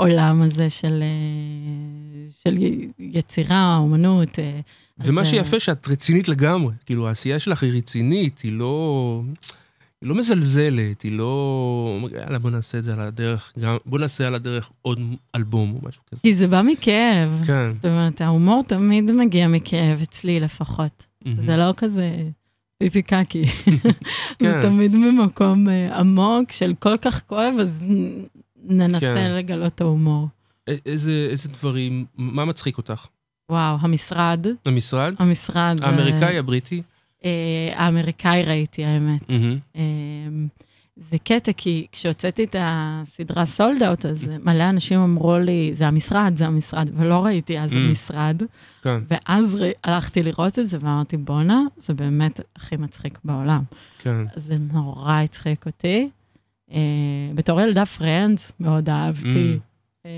[0.00, 2.58] העולם הזה של, אה, של
[2.98, 4.38] יצירה, אומנות.
[4.38, 4.60] אה,
[4.98, 9.22] ומה אז, שיפה שאת רצינית לגמרי, כאילו העשייה שלך היא רצינית, היא לא...
[10.02, 11.98] היא לא מזלזלת, היא לא...
[12.14, 13.76] יאללה, בוא נעשה את זה על הדרך, גם...
[13.86, 15.00] בוא נעשה על הדרך עוד
[15.36, 16.20] אלבום או משהו כזה.
[16.22, 17.44] כי זה בא מכאב.
[17.46, 17.70] כן.
[17.70, 21.06] זאת אומרת, ההומור תמיד מגיע מכאב, אצלי לפחות.
[21.38, 22.10] זה לא כזה
[22.78, 23.44] פיפי קקי.
[24.40, 24.62] זה כן.
[24.62, 27.82] תמיד ממקום אה, עמוק של כל כך כואב, אז
[28.64, 29.34] ננסה כן.
[29.34, 30.28] לגלות את ההומור.
[30.70, 33.06] א- איזה, איזה דברים, מה מצחיק אותך?
[33.50, 35.14] וואו, המשרד, המשרד?
[35.18, 35.76] המשרד.
[35.78, 36.82] זה- האמריקאי, הבריטי?
[37.24, 37.30] אה,
[37.74, 39.30] האמריקאי ראיתי, האמת.
[39.76, 39.82] אה,
[41.10, 46.32] זה קטע, כי כשהוצאתי את הסדרה סולד אאוט, אז מלא אנשים אמרו לי, זה המשרד,
[46.36, 47.72] זה המשרד, ולא ראיתי אז.
[47.72, 48.42] המשרד.
[48.82, 53.62] כן, ואז הלכתי לראות את זה ואמרתי, בואנה, זה באמת הכי מצחיק בעולם.
[53.98, 54.26] כן.
[54.36, 56.08] זה נורא הצחיק אותי.
[56.72, 56.78] אה,
[57.34, 59.58] בתור ילדה פרנדס, מאוד אהבתי.
[60.06, 60.10] אה,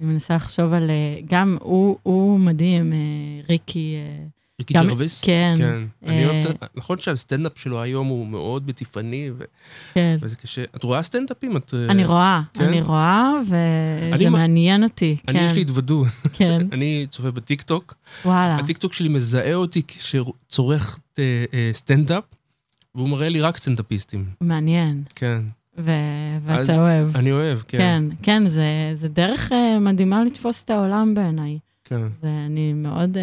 [0.00, 2.92] אני מנסה לחשוב על, אה, גם הוא, מדהים,
[3.48, 3.96] ריקי,
[4.60, 5.20] ריקי גם- ג'רווייס?
[5.24, 5.82] כן, כן.
[6.06, 6.66] אני אה, אוהב את ה...
[6.74, 9.44] נכון שהסטנדאפ שלו היום הוא מאוד בטיפני, ו-
[9.94, 10.16] כן.
[10.20, 10.64] וזה קשה.
[10.76, 11.56] את רואה סטנדאפים?
[11.56, 12.64] את, אה, אני רואה, כן?
[12.64, 13.30] אני רואה,
[14.02, 16.06] אני וזה מ- מעניין אותי, אני, כן, יש לי התוודות.
[16.32, 17.94] כן, אני צופה בטיקטוק.
[18.24, 21.22] וואלה, הטיקטוק שלי מזהה אותי כצורך אה,
[21.54, 22.24] אה, סטנדאפ,
[22.94, 24.24] והוא מראה לי רק סטנדאפיסטים.
[24.40, 25.42] מעניין, כן.
[25.78, 25.90] ו-
[26.44, 27.16] ואתה אוהב.
[27.16, 27.78] אני אוהב, כן.
[27.78, 31.58] כן, כן, זה, זה דרך אה, מדהימה לתפוס את העולם בעיניי.
[31.84, 32.02] כן.
[32.22, 33.16] ואני מאוד...
[33.18, 33.22] אה,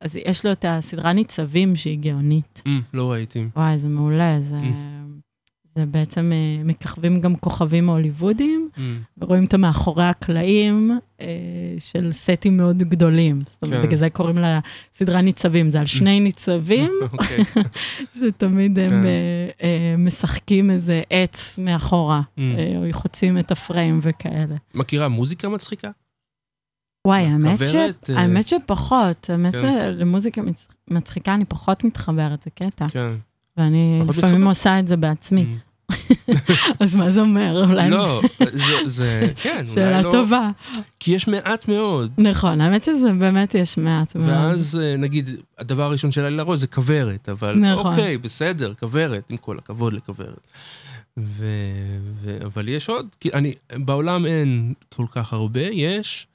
[0.00, 2.62] אז יש לו את הסדרה ניצבים שהיא גאונית.
[2.66, 3.44] אממ, לא ראיתי.
[3.56, 4.60] וואי, זה מעולה, זה...
[5.76, 8.80] זה בעצם אה, מככבים גם כוכבים הוליוודיים, Mm,
[9.18, 11.26] ורואים את המאחורי הקלעים אה,
[11.78, 13.42] של סטים מאוד גדולים.
[13.46, 13.86] זאת אומרת, כן.
[13.86, 14.58] בגלל זה קוראים לה
[14.94, 17.44] סדרה ניצבים, זה על שני ניצבים, אוקיי.
[18.18, 19.04] שתמיד הם כן.
[19.04, 22.40] אה, אה, משחקים איזה עץ מאחורה, Mm.
[22.40, 24.56] אה, או חוצים את הפריים וכאלה.
[24.74, 25.90] מכירה מוזיקה מצחיקה?
[27.06, 27.70] וואי, האמת, ש...
[27.70, 29.58] כוורת, אה, האמת שפחות, האמת כן.
[29.96, 32.88] שלמוזיקה מצ- מצחיקה אני פחות מתחברת, זה קטע.
[32.88, 33.12] כן.
[33.56, 34.48] ואני לפעמים מתחברת?
[34.48, 35.46] עושה את זה בעצמי.
[35.92, 35.92] Mm,
[36.80, 37.64] אז מה זה אומר?
[37.66, 37.90] אולי...
[37.90, 40.10] לא, זה, זה, כן, אולי שאלה לא.
[40.10, 40.48] טובה.
[41.00, 42.12] כי יש מעט מאוד.
[42.18, 44.28] נכון, האמת שזה באמת יש מעט מאוד.
[44.28, 47.92] ואז אה, נגיד, הדבר הראשון שעלה לי לראש זה כוורת, אבל נכון.
[47.92, 50.40] אוקיי, בסדר, כוורת, עם כל הכבוד לכוורת.
[51.18, 51.46] ו...
[52.22, 52.38] ו...
[52.44, 56.26] אבל יש עוד, כי אני, בעולם אין כל כך הרבה, יש,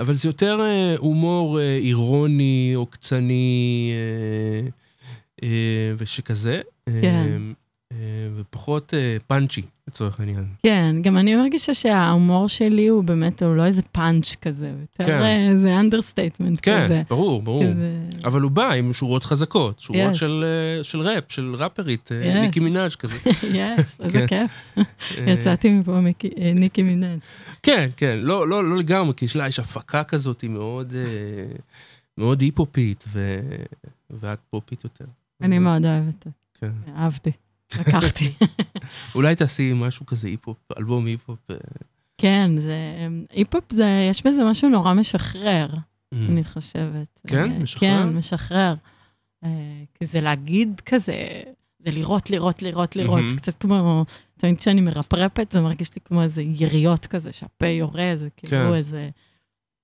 [0.00, 4.68] אבל זה יותר אה, הומור אה, אירוני, עוקצני, אה,
[5.42, 5.48] אה,
[5.98, 6.60] ושכזה.
[6.88, 7.42] אה, כן.
[7.92, 7.96] אה,
[8.36, 10.44] ופחות אה, punchy, לצורך העניין.
[10.62, 15.22] כן, גם אני מרגישה שההומור שלי הוא באמת, הוא לא איזה פאנץ' כזה, כן.
[15.50, 17.02] איזה understatement כן, כזה.
[17.10, 17.62] ברור, ברור.
[17.64, 18.00] כזה.
[18.24, 20.18] אבל הוא בא עם שורות חזקות, שורות יש.
[20.18, 20.44] של,
[20.78, 22.34] אה, של ראפ, של ראפרית, אה, יש.
[22.34, 23.14] ניקי מנאז' כזה.
[23.42, 24.46] יש, איזה כן.
[24.76, 24.84] כיף.
[25.18, 27.18] אה, יצאתי מפה מיקי- אה, ניקי מינאז'.
[27.62, 31.56] כן, כן, לא, לא, לא לגמרי, כי יש לה, יש הפקה כזאת היא מאוד, אה,
[32.18, 33.40] מאוד היפופית, ו...
[34.10, 35.04] ואת פופית יותר.
[35.42, 36.26] אני מאוד אוהבת
[36.60, 36.70] כן.
[36.96, 37.30] אהבתי,
[37.80, 38.32] לקחתי.
[39.14, 41.50] אולי תעשי משהו כזה היפופ, אלבום היפופ.
[41.50, 41.56] אה,
[42.18, 42.76] כן, זה,
[43.30, 45.68] היפ-הופ זה, יש בזה משהו נורא משחרר,
[46.14, 47.20] אני חושבת.
[47.26, 47.52] כן?
[47.52, 48.02] אה, משחרר?
[48.02, 48.74] כן, משחרר.
[49.44, 49.50] אה,
[49.94, 51.42] כי זה להגיד כזה,
[51.78, 53.28] זה לראות, לראות, לראות, לראות, מהמם.
[53.28, 54.04] זה קצת כמו,
[54.38, 58.74] תמיד כשאני מרפרפת, זה מרגיש לי כמו איזה יריות כזה, שהפה יורה, זה כאילו כן.
[58.74, 59.08] איזה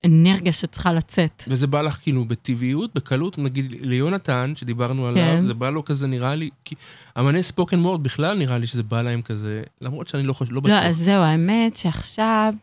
[0.05, 1.43] אנרגיה שצריכה לצאת.
[1.49, 5.45] וזה בא לך כאילו בטבעיות, בקלות, נגיד ליונתן, שדיברנו עליו, כן.
[5.45, 6.75] זה בא לו כזה נראה לי, כי
[7.19, 10.61] אמני ספוקן וורד בכלל נראה לי שזה בא להם כזה, למרות שאני לא חושב, לא
[10.61, 10.73] בטוח.
[10.73, 12.55] לא, אז זהו, האמת שעכשיו,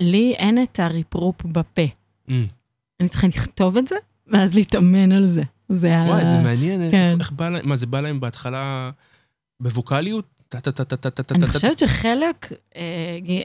[0.00, 1.82] לי אין את הריפרופ בפה.
[2.28, 2.32] Mm.
[3.00, 3.94] אני צריכה לכתוב את זה,
[4.26, 5.42] ואז להתאמן על זה.
[5.68, 6.04] זה ה...
[6.08, 7.16] וואי, זה מעניין, איך- כן.
[7.20, 8.90] איך בא להם, מה, זה בא להם בהתחלה
[9.60, 10.24] בווקאליות?
[11.30, 12.82] אני חושבת שחלק, אה,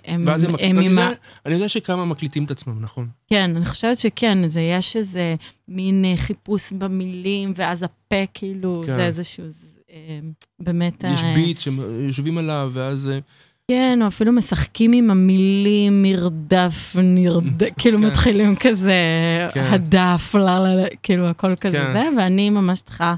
[0.05, 1.01] הם אני, עם ה...
[1.01, 3.07] יודע, אני יודע שכמה מקליטים את עצמם, נכון.
[3.29, 5.35] כן, אני חושבת שכן, זה יש איזה
[5.67, 8.95] מין אה, חיפוש במילים, ואז הפה כאילו, כן.
[8.95, 10.19] זה איזשהו, זה, אה,
[10.59, 11.03] באמת...
[11.13, 13.11] יש ביט שהם יושבים עליו, ואז...
[13.67, 17.63] כן, או אפילו משחקים עם המילים, מרדף, נרד...
[17.79, 18.03] כאילו כן.
[18.03, 18.93] מתחילים כזה,
[19.53, 19.63] כן.
[19.69, 20.35] הדף,
[21.03, 21.93] כאילו הכל כזה כן.
[21.93, 23.15] זה, ואני ממש צריכה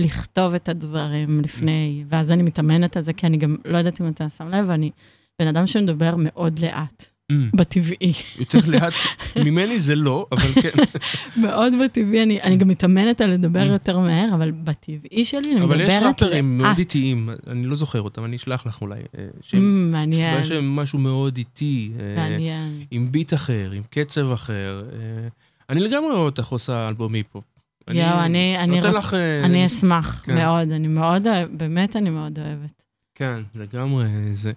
[0.00, 4.08] לכתוב את הדברים לפני, ואז אני מתאמנת על זה, כי אני גם לא יודעת אם
[4.08, 4.90] אתה שם לב, אני
[5.38, 8.12] בן אדם שמדבר מאוד לאט, אמ, בטבעי.
[8.38, 8.92] יותר לאט
[9.44, 10.68] ממני זה לא, אבל כן.
[11.36, 15.76] מאוד בטבעי, אני, אני גם מתאמנת על לדבר יותר מהר, אבל בטבעי שלי אני אבל
[15.78, 16.22] מדברת יש לאט.
[16.22, 19.00] ראפרים מאוד איטיים, אני לא זוכר אותם, אני אשלח לך אולי.
[19.18, 22.84] אה, שהם- אמ, מעניין, יש להם משהו מאוד איטי, אה, מעניין.
[22.90, 24.82] עם ביט אחר, עם קצב אחר.
[24.92, 25.28] אה,
[25.70, 27.44] אני לגמרי רואה אותך עושה אלבום היפ-הופ.
[27.88, 29.14] יואו, אני- אני נותן לך...
[29.14, 30.34] אה, אני אשמח כן.
[30.34, 32.82] מאוד, אני מאוד אוהבת, באמת אני מאוד אוהבת.
[33.14, 34.52] כן, לגמרי זה.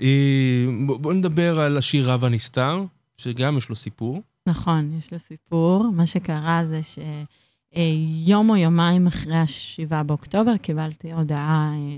[0.00, 2.84] אה, בוא בוא נדבר על השיר רב הנסתר,
[3.16, 4.22] שגם יש לו סיפור.
[4.46, 5.90] נכון, יש לו סיפור.
[5.92, 6.80] מה שקרה זה
[7.74, 11.96] שיום או יומיים אחרי ה-7 באוקטובר קיבלתי הודעה אה,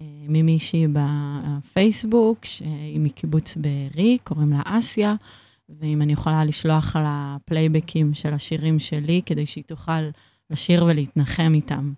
[0.00, 5.14] אה, ממישהי בפייסבוק, שהיא מקיבוץ בארי, קוראים לה אסיה,
[5.68, 10.02] ואם אני יכולה לשלוח על הפלייבקים של השירים שלי, כדי שהיא תוכל
[10.50, 11.92] לשיר ולהתנחם איתם.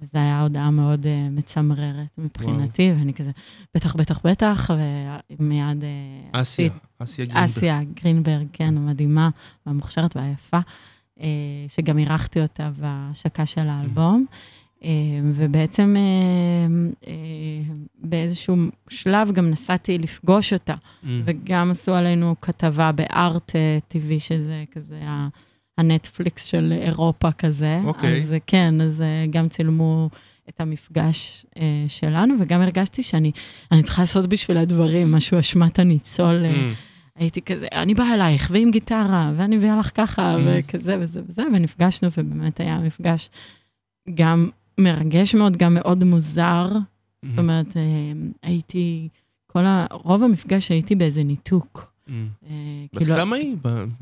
[0.00, 3.30] וזו הייתה הודעה מאוד אה, מצמררת מבחינתי, ואני כזה,
[3.74, 4.70] בטח, בטח, בטח,
[5.38, 5.82] ומיד...
[5.82, 7.44] אה, אסיה, אסיה גרינברג.
[7.44, 9.30] אסיה גרינברג, כן, המדהימה,
[9.66, 10.58] והמוכשרת והיפה,
[11.20, 11.26] אה,
[11.68, 14.26] שגם אירחתי אותה בהשקה של האלבום.
[14.30, 14.36] אה,
[15.34, 16.02] ובעצם אה,
[17.08, 18.56] אה, באיזשהו
[18.88, 20.74] שלב גם נסעתי לפגוש אותה,
[21.04, 25.00] אמ, וגם עשו עלינו כתבה בארט אה, TV, שזה כזה
[25.78, 27.80] הנטפליקס של אירופה כזה.
[27.84, 28.22] אוקיי.
[28.22, 30.10] אז אה, כן, אז אה, גם צילמו
[30.48, 33.32] את המפגש אה, שלנו, וגם הרגשתי שאני
[33.72, 36.44] אני צריכה לעשות בשביל הדברים, משהו אשמת הניצול.
[36.44, 36.72] אה, אמ,
[37.16, 40.40] הייתי כזה, אני באה אלייך, ועם גיטרה, ואני מביאה לך ככה, Mm.
[40.44, 43.30] וכזה וזה וזה, ונפגשנו, ובאמת היה מפגש
[44.14, 46.68] גם מרגש מאוד, גם מאוד מוזר.
[47.22, 47.82] זאת אומרת, אה,
[48.42, 49.08] הייתי,
[49.46, 49.86] כל ה...
[49.90, 51.92] רוב המפגש הייתי באיזה ניתוק.
[52.08, 52.14] אה,
[52.92, 53.56] בת כאילו, כמה היא?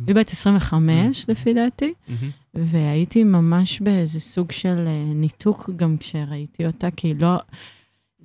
[0.06, 2.14] היא בת 25 לפי דעתי, אמ,
[2.54, 7.36] והייתי ממש באיזה סוג של אה, ניתוק גם כשראיתי אותה, כי לא...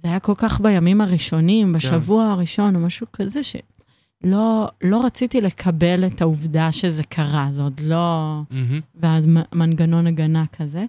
[0.04, 6.08] זה היה כל כך בימים הראשונים, בשבוע הראשון או משהו כזה, שלא לא רציתי לקבל
[6.08, 8.40] את העובדה שזה קרה, זה עוד לא...
[8.52, 10.86] אמ, ואז מנגנון הגנה כזה.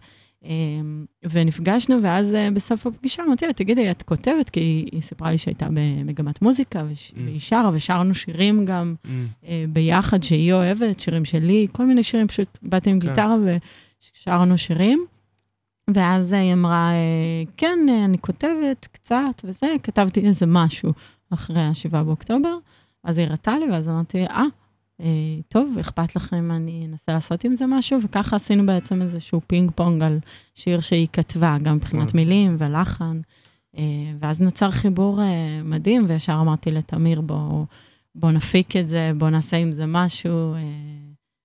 [0.47, 4.51] אמ, ונפגשנו, ואז אה, בסוף הפגישה אמרתי לה, תגידי, את כותבת?
[4.51, 7.15] כי היא, היא סיפרה לי שהייתה במגמת מוזיקה, וש, Mm.
[7.25, 12.29] והיא שרה, ושרנו שירים גם אמ, אה, ביחד, שהיא אוהבת, שירים שלי, כל מיני שירים,
[12.29, 13.09] פשוט באתי עם כן.
[13.09, 15.07] גיטרה ושרנו שירים.
[15.95, 20.93] ואז היא אמרה, אה, כן, אה, אני כותבת קצת וזה, כתבתי איזה משהו
[21.31, 22.59] אחרי ה-7 באוקטובר,
[23.05, 24.43] אז היא הראתה לי, ואז אמרתי, אה, אה,
[25.49, 27.99] טוב, אכפת לכם אני אנסה לעשות עם זה משהו?
[28.03, 30.19] וככה עשינו בעצם איזשהו פינג פונג על
[30.55, 32.17] שיר שהיא כתבה, גם מבחינת וואו.
[32.17, 33.21] מילים ולחן.
[33.79, 33.83] אה,
[34.21, 35.27] ואז נוצר חיבור אה,
[35.65, 37.65] מדהים, וישר אמרתי לתמיר, בוא,
[38.15, 40.55] בוא נפיק את זה, בוא נעשה עם זה משהו.
[40.55, 40.61] אה,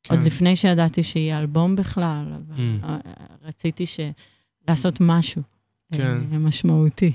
[0.03, 0.15] כן.
[0.15, 2.85] עוד לפני שידעתי שיהיה אלבום בכלל, אבל Mm.
[2.85, 2.97] אה,
[3.43, 3.99] רציתי ש...
[4.67, 5.41] לעשות משהו
[5.91, 6.17] כן.
[6.31, 7.11] אה, משמעותי.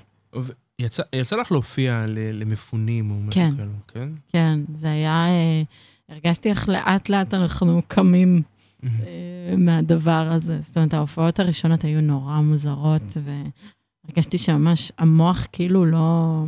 [0.78, 3.57] יצא, יצא לך להופיע למפונים או משהו כן.
[3.57, 4.09] כאלו, כן?
[4.28, 5.26] כן, זה היה...
[6.09, 8.42] הרגשתי איך לאט-לאט אנחנו קמים.
[8.84, 10.59] אה, מהדבר הזה.
[10.62, 13.16] זאת אומרת, ההופעות הראשונות היו נורא מוזרות,
[14.07, 16.44] והרגשתי שממש המוח כאילו לא...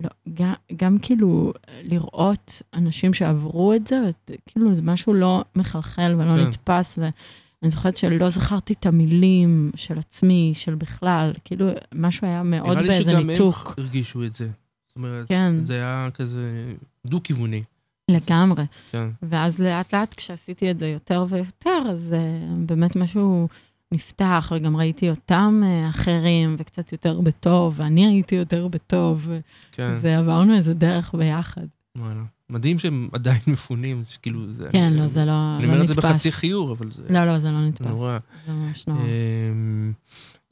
[0.00, 1.52] לא גם, גם כאילו
[1.82, 4.10] לראות אנשים שעברו את זה,
[4.46, 6.46] כאילו זה משהו לא מחלחל ולא כן.
[6.46, 12.68] נתפס, ואני זוכרת שלא זכרתי את המילים של עצמי, של בכלל, כאילו משהו היה מאוד
[12.68, 13.74] נראה לי באיזה שגם ניתוק.
[13.78, 14.48] הם הרגישו את זה.
[14.88, 16.74] זאת אומרת, כן, זה היה כזה
[17.06, 17.62] דו-כיווני.
[18.10, 18.64] לגמרי.
[18.92, 19.08] כן.
[19.22, 23.48] ואז לאט לאט כשעשיתי את זה יותר ויותר, אז uh, באמת משהו
[23.92, 29.28] נפתח, וגם ראיתי אותם uh, אחרים, וקצת יותר בטוב, ואני הייתי יותר בטוב,
[29.72, 29.90] כן.
[29.92, 31.66] וזה עברנו איזה דרך ביחד.
[31.98, 32.22] וואלה.
[32.50, 34.68] מדהים שהם עדיין מפונים, זה כאילו, זה...
[34.72, 35.74] כן, לא, זה לא לא אני נתפס.
[35.74, 37.86] אומר את זה בחצי חיור, אבל זה לא, לא, זה לא נתפס.
[37.86, 38.18] נורא.
[38.46, 39.00] זה ממש נורא.
[39.00, 39.92] אמ,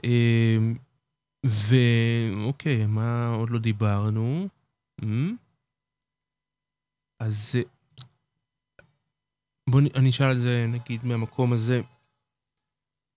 [0.05, 0.75] אמ,
[1.45, 4.49] ואוקיי, מה עוד לא דיברנו?
[7.21, 7.57] אז
[9.71, 11.81] בואו אני אשאל את זה נגיד מהמקום הזה.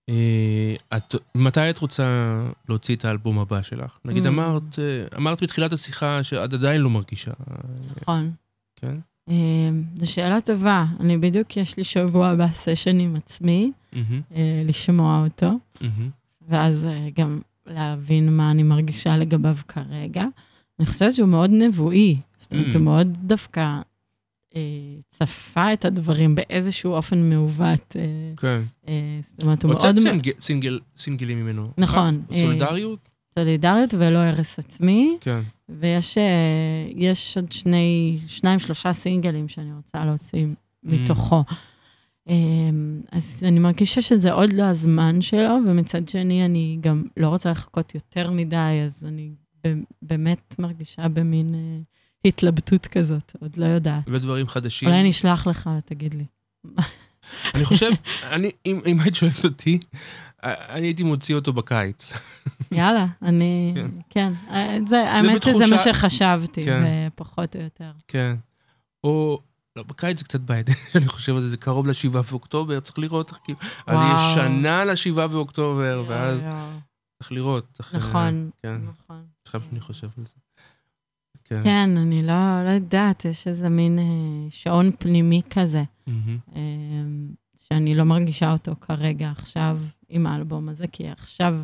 [0.09, 2.37] אה, את, מתי את רוצה
[2.69, 3.97] להוציא את האלבום הבא שלך?
[4.05, 4.27] נגיד Mm.
[4.27, 7.31] אמרת, אה, אמרת בתחילת השיחה שאת עדיין לא מרגישה,
[8.01, 8.31] נכון.
[8.75, 8.97] כן?
[9.29, 9.69] אה,
[9.99, 10.85] זו שאלה טובה.
[10.99, 15.51] אני בדיוק, יש לי שבוע הבא סשן עם עצמי, מהמם, אה, לשמוע אותו.
[15.81, 16.09] מהמם,
[16.47, 20.25] ואז אה, גם להבין מה אני מרגישה לגביו כרגע.
[20.79, 22.73] אני חושבת שהוא מאוד נבואי, זאת אומרת, Mm.
[22.73, 23.79] הוא מאוד דווקא
[24.55, 24.61] אה,
[25.09, 27.95] צפה את הדברים באיזשהו אופן מעוות.
[27.99, 28.03] אה,
[28.37, 28.61] כן.
[28.87, 30.07] אה, זאת אומרת, הוא הוצאת מאוד...
[30.07, 31.71] סינגל, סינגל, סינגלים ממנו.
[31.77, 32.35] נכון, אה?
[32.35, 33.09] אה, סולידריות?
[33.39, 35.41] סולידריות ולא הרס עצמי, כן.
[35.69, 36.23] ויש אה,
[36.95, 40.45] יש עוד שני, שניים, שלושה סינגלים שאני רוצה להוציא
[40.83, 41.43] מתוכו.
[42.29, 42.33] אה,
[43.11, 47.95] אז אני מרגישה שזה עוד לא הזמן שלו, ומצד שני, אני גם לא רוצה לחכות
[47.95, 49.31] יותר מדי, אז אני
[50.01, 51.79] באמת מרגישה במין אה,
[52.25, 54.03] התלבטות כזאת, עוד לא יודעת.
[54.07, 54.89] ודברים חדשים.
[54.89, 56.25] אולי אני אשלח לך ותגיד לי.
[57.55, 57.89] אני חושב,
[58.23, 59.79] אני, אם, אם היית שואלת אותי,
[60.43, 62.13] אני הייתי מוציא אותו בקיץ.
[62.71, 63.73] יאללה, אני...
[63.75, 63.91] כן.
[64.09, 64.33] כן.
[64.49, 67.07] אה, זה, האמת שזה מה שחשבתי, כן.
[67.15, 67.91] פחות או יותר.
[68.07, 68.35] כן.
[69.03, 69.39] או,
[69.75, 73.31] לא, בקיץ זה קצת בעייתי, אני חושב על זה, זה קרוב לשבעה באוקטובר, צריך לראות,
[73.43, 73.97] כאילו, אז.
[74.15, 76.39] יש שנה לשבעה באוקטובר, ואז
[77.19, 77.65] צריך לראות.
[77.73, 79.25] צריך, אה, נכון, כן, נכון.
[79.47, 80.35] עכשיו שאני חושב על זה.
[81.43, 81.63] כן.
[81.63, 84.03] כן, אני לא, לא יודעת, יש איזה מין אה,
[84.49, 86.37] שעון פנימי כזה, מהמם.
[86.55, 86.61] אה,
[87.55, 89.77] שאני לא מרגישה אותו כרגע עכשיו
[90.09, 91.55] עם האלבום הזה, כי עכשיו,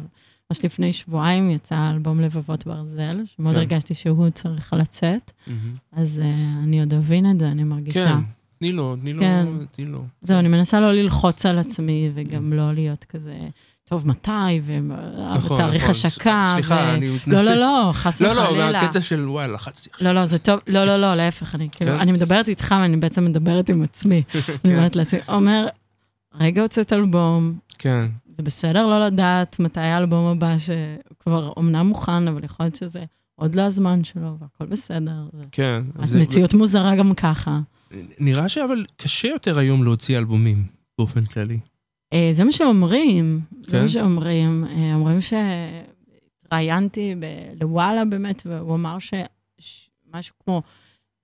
[0.49, 3.59] ממש לפני שבועיים יצא האלבום לבבות ברזל, שמאוד כן.
[3.59, 5.75] הרגשתי שהוא צריך לצאת, מהמם.
[5.91, 8.07] אז אה, אני עוד אבין את זה, אני מרגישה.
[8.07, 8.21] כן,
[8.59, 9.45] תני לו, תני לו, כן.
[9.71, 10.05] תני לו.
[10.21, 13.37] זהו, אני מנסה לא ללחוץ על עצמי, וגם לא להיות כזה,
[13.93, 14.61] טוב, מתי,
[15.35, 15.91] נכון, ותאריך נכון.
[15.91, 16.51] השקה.
[16.53, 17.17] סליחה, ו- אני...
[17.27, 18.71] לא, לא, לא, חס לא, וחלילה.
[18.71, 20.07] לא, מהקטע של וואי, לחצתי עכשיו.
[20.07, 21.99] לא, לא, זה טוב, לא, לא, לא, להפך, אני כאילו, כן?
[21.99, 24.23] אני מדברת איתך ואני בעצם מדברת עם עצמי.
[24.35, 25.67] אני כן, אומרת לעצמי, עומר,
[26.39, 28.05] רגע הוצאת אלבום, כן,
[28.37, 33.03] זה בסדר לא לדעת מתי האלבום הבא שכבר אומנם מוכן, אבל יכול להיות שזה
[33.35, 35.27] עוד לא הזמן שלו, והכל בסדר.
[35.51, 35.83] כן.
[36.19, 37.59] מציאות מוזרה גם ככה.
[38.19, 40.65] נראה שאבל קשה יותר היום להוציא אלבומים,
[40.97, 41.59] באופן כללי.
[42.13, 43.81] אה, זה מה שאומרים, זה כן?
[43.81, 44.65] מה שאומרים.
[44.69, 47.15] אה, אומרים שהתראיינתי
[47.61, 50.61] לוואלה באמת, והוא אמר שמשהו כמו,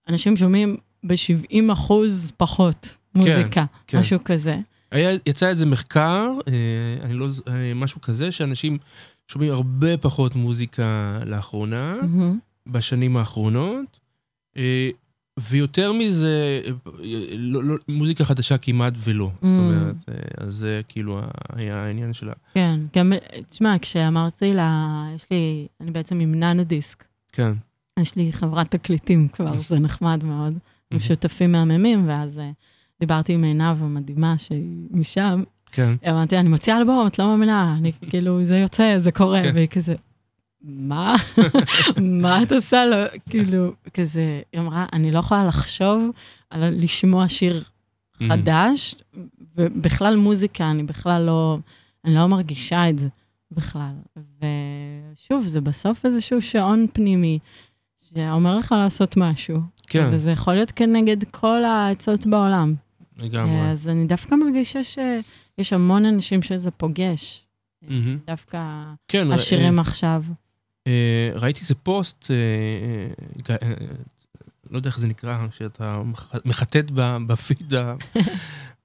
[0.08, 4.00] אנשים שומעים ב-70 אחוז פחות מוזיקה, כן.
[4.00, 4.58] משהו כזה.
[4.92, 7.28] היה, יצא איזה מחקר, אה, אני לא,
[7.76, 8.78] משהו כזה, שאנשים
[9.28, 12.40] שומעים הרבה פחות מוזיקה לאחרונה, מהמם.
[12.68, 14.00] בשנים האחרונות,
[15.50, 16.62] ויותר מזה,
[17.38, 19.32] לא, לא, מוזיקה חדשה כמעט ולא.
[19.42, 19.56] זאת Mm.
[19.56, 20.14] אומרת, אה,
[20.46, 21.20] אז זה כאילו
[21.56, 22.34] היה העניין שלה.
[22.54, 23.14] כן, גם,
[23.50, 24.86] תשמע, כשאמרתי לה,
[25.16, 27.54] יש לי, אני בעצם עם נאנה דיסק, כן.
[28.00, 30.54] יש לי חברת תקליטים כבר, זה נחמד מאוד,
[30.92, 32.52] עם שותפים מהממים, ואז אה,
[33.00, 34.62] דיברתי עם עינב המדהימה שהיא
[34.92, 35.94] משם, כן.
[36.10, 39.52] אמרתי, אני מוציאה אלבום, את לא מאמינה, אני כאילו, זה יוצא, זה קורה, כן.
[39.56, 39.96] והיא כזה,
[40.62, 41.16] מה?
[42.22, 42.98] מה את עושה לו?
[43.30, 46.10] כאילו, כזה, היא אמרה, אני לא יכולה לחשוב
[46.50, 47.64] על לשמוע שיר
[48.28, 48.96] חדש,
[49.56, 51.58] ובכלל מוזיקה, אני בכלל לא,
[52.06, 53.08] אני לא מרגישה את זה
[53.52, 53.94] בכלל.
[54.16, 57.40] ושוב, זה בסוף איזשהו שעון פנימי,
[58.14, 59.60] שאומר לך לעשות משהו.
[59.88, 62.76] כן, וזה יכול להיות כנגד כל העצות בעולם.
[63.22, 63.72] לגמרי.
[63.72, 67.48] אז אני דווקא מרגישה שיש המון אנשים שזה פוגש.
[67.82, 68.18] מהמם.
[68.28, 70.24] דווקא כן, אה, השירים עכשיו.
[70.88, 70.92] אה,
[71.36, 72.36] ראיתי איזה פוסט, אה,
[73.62, 73.68] אה,
[74.72, 76.92] לא יודע איך זה נקרא, שאתה מח- מחטט
[77.28, 77.74] בפיד,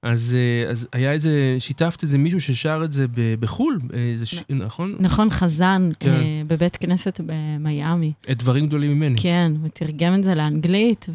[0.01, 0.35] אז,
[0.69, 3.05] אז היה איזה, שיתפת איזה מישהו ששר את זה
[3.39, 4.43] בחו"ל, איזה ש...
[4.49, 4.95] נכון?
[4.99, 6.09] נכון, חזן כן.
[6.09, 8.13] אה, בבית כנסת במיאמי.
[8.31, 9.15] את דברים גדולים ממני.
[9.21, 11.05] כן, הוא תרגם את זה לאנגלית,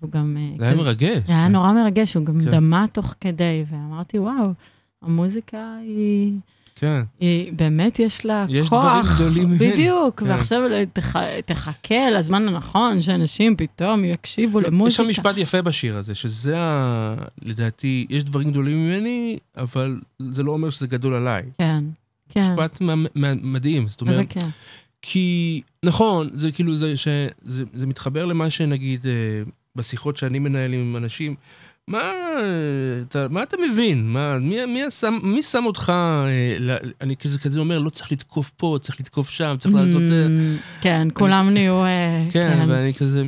[0.00, 0.36] והוא גם...
[0.58, 1.22] זה היה כזה- מרגש.
[1.26, 2.50] זה היה נורא מרגש, הוא גם כן.
[2.50, 4.52] דמה תוך כדי, ואמרתי, וואו,
[5.02, 6.32] המוזיקה היא...
[6.80, 7.02] כן.
[7.20, 8.84] היא באמת יש לה יש כוח.
[8.84, 9.72] דברים גדולים ממני.
[9.72, 10.26] בדיוק, כן.
[10.28, 10.60] ועכשיו
[10.92, 11.16] תח,
[11.46, 15.02] תחכה לזמן הנכון שאנשים פתאום יקשיבו לא, יש למוזיקה.
[15.02, 17.14] שם משפט יפה בשיר הזה, שזה ה...
[17.42, 21.42] לדעתי, יש דברים גדולים ממני, אבל זה לא אומר שזה גדול עליי.
[21.58, 21.84] כן,
[22.28, 22.40] כן.
[22.40, 22.78] משפט
[23.42, 24.48] מדהים, זאת אומרת, כן.
[25.02, 27.08] כי נכון, זה כאילו, זה, ש,
[27.42, 29.12] זה, זה מתחבר למה שנגיד אה,
[29.76, 31.34] בשיחות שאני מנהל עם אנשים,
[31.88, 32.12] מה
[33.02, 34.06] אתה, מה אתה מבין?
[34.12, 38.50] מה, מי, מי, שם, מי שם אותך, אה, אני כזה כזה אומר, לא צריך לתקוף
[38.56, 40.02] פה, צריך לתקוף שם, צריך לעשות...
[40.02, 41.84] אה, Mm, כן, כולם נהיו...
[41.84, 43.22] אה, כן, ואני כזה...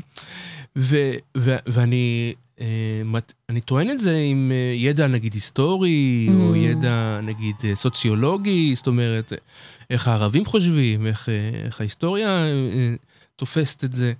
[0.78, 0.96] ו,
[1.36, 2.66] ו, ואני אה,
[3.04, 6.56] מת- אני טוען את זה עם ידע נגיד היסטורי, או Mm.
[6.56, 9.32] ידע נגיד סוציולוגי, זאת אומרת,
[9.90, 11.28] איך הערבים חושבים, איך,
[11.66, 12.94] איך ההיסטוריה אה,
[13.36, 14.12] תופסת את זה,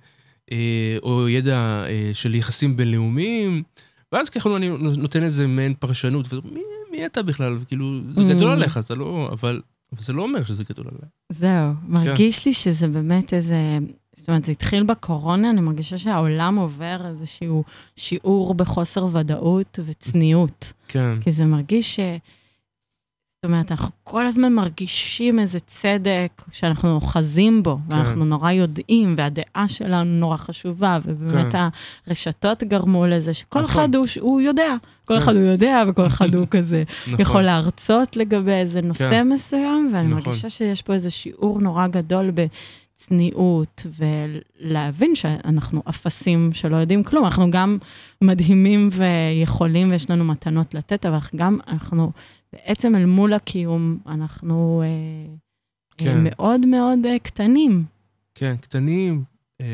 [0.51, 0.57] אה,
[1.03, 3.63] או ידע אה, של יחסים בינלאומיים,
[4.11, 6.59] ואז ככה אני נותן איזה מעין פרשנות, ומי
[6.91, 7.57] מי אתה בכלל?
[7.67, 8.29] כאילו, זה Mm.
[8.33, 9.61] גדול עליך, זה לא, אבל
[9.93, 11.09] אבל זה לא אומר שזה גדול עליי.
[11.31, 13.77] זהו, מרגיש לי שזה באמת איזה...
[14.15, 17.63] זאת אומרת, זה התחיל בקורונה, אני מרגישה שהעולם עובר איזשהו
[17.95, 20.73] שיעור בחוסר ודאות וצניעות.
[20.87, 21.99] כן, כי זה מרגיש ש...
[23.41, 27.93] זאת אומרת, אנחנו כל הזמן מרגישים איזה צדק שאנחנו אוחזים בו, כן.
[27.93, 31.67] ואנחנו נורא יודעים, והדעה שלנו נורא חשובה, ובאמת כן.
[32.07, 33.83] הרשתות גרמו לזה שכל נכון.
[33.83, 34.75] אחד הוא, הוא יודע,
[35.05, 35.19] כל כן.
[35.21, 37.19] אחד הוא יודע, וכל אחד הוא כזה נכון.
[37.19, 39.29] יכול להרצות לגבי איזה נושא כן.
[39.29, 40.23] מסוים, ואני נכון.
[40.25, 47.51] מרגישה שיש פה איזה שיעור נורא גדול בצניעות, ולהבין שאנחנו אפסים שלא יודעים כלום, אנחנו
[47.51, 47.77] גם
[48.21, 52.11] מדהימים ויכולים ויש לנו מתנות לתת, אבל גם אנחנו
[52.53, 55.33] בעצם אל מול הקיום, אנחנו אה,
[55.97, 56.07] כן.
[56.07, 57.85] אה, מאוד מאוד אה, קטנים.
[58.35, 59.23] כן, קטנים,
[59.61, 59.65] אה,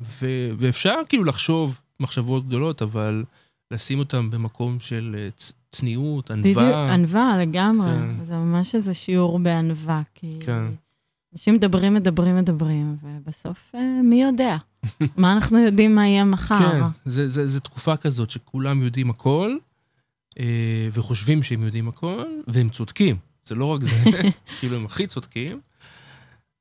[0.00, 3.24] ו- ואפשר כאילו לחשוב מחשבות גדולות, אבל
[3.70, 6.94] לשים אותם במקום של אה, צ- צניעות, בדיוק, ענווה.
[6.94, 8.24] ענווה לגמרי, כן.
[8.24, 10.64] זה ממש איזה שיעור בענווה, כי כן.
[11.32, 14.56] אנשים מדברים, מדברים, מדברים, ובסוף אה, מי יודע?
[15.16, 16.58] מה אנחנו יודעים מה יהיה מחר?
[16.58, 19.65] כן, זה, זה, זה תקופה כזאת שכולם יודעים הכל, אה,
[20.92, 23.16] וחושבים שהם יודעים הכל, והם צודקים.
[23.44, 23.96] זה לא רק זה,
[24.60, 25.60] כאילו הם הכי צודקים.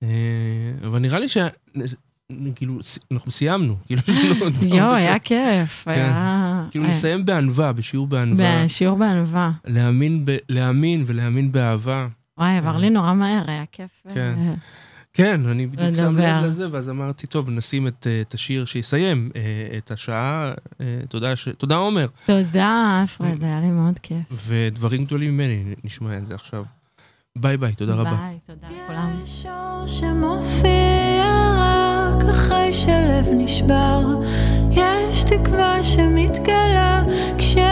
[0.04, 0.08] אה,
[0.88, 1.38] אבל נראה לי ש...
[2.56, 2.80] כאילו,
[3.12, 3.78] אנחנו סיימנו.
[3.88, 4.02] כאילו,
[4.76, 4.94] יואו.
[4.94, 6.66] היה כיף, היה...
[6.72, 8.64] כאילו, היה- לסיים בענווה, בשיעור בענווה.
[8.66, 9.52] בשיעור בענווה.
[10.50, 12.08] להאמין ולהאמין באהבה.
[12.38, 13.92] וואי, עבר לי נורא מהר, היה כיף.
[14.14, 14.40] כן.
[15.16, 16.18] כן, אני בדיוק שם.
[16.18, 20.54] לב לזה, ואז אמרתי, טוב, נשים את, אה, את השיר שיסיים אה, את השעה.
[20.82, 21.48] אה, תודה, ש...
[21.58, 22.08] תודה עומר.
[22.26, 24.18] תודה, אלפרד, היה לי מאוד כיף.
[24.48, 26.64] ודברים גדולים ממני, נשמע את זה עכשיו.
[27.36, 28.16] ביי ביי, תודה רבה.
[28.16, 29.20] ביי, תודה לכולם.
[29.24, 31.26] יש אור שמופיע
[31.58, 34.02] רק אחרי שלב נשבר.
[34.72, 37.04] יש תקווה שמתגלה
[37.38, 37.65] כשאין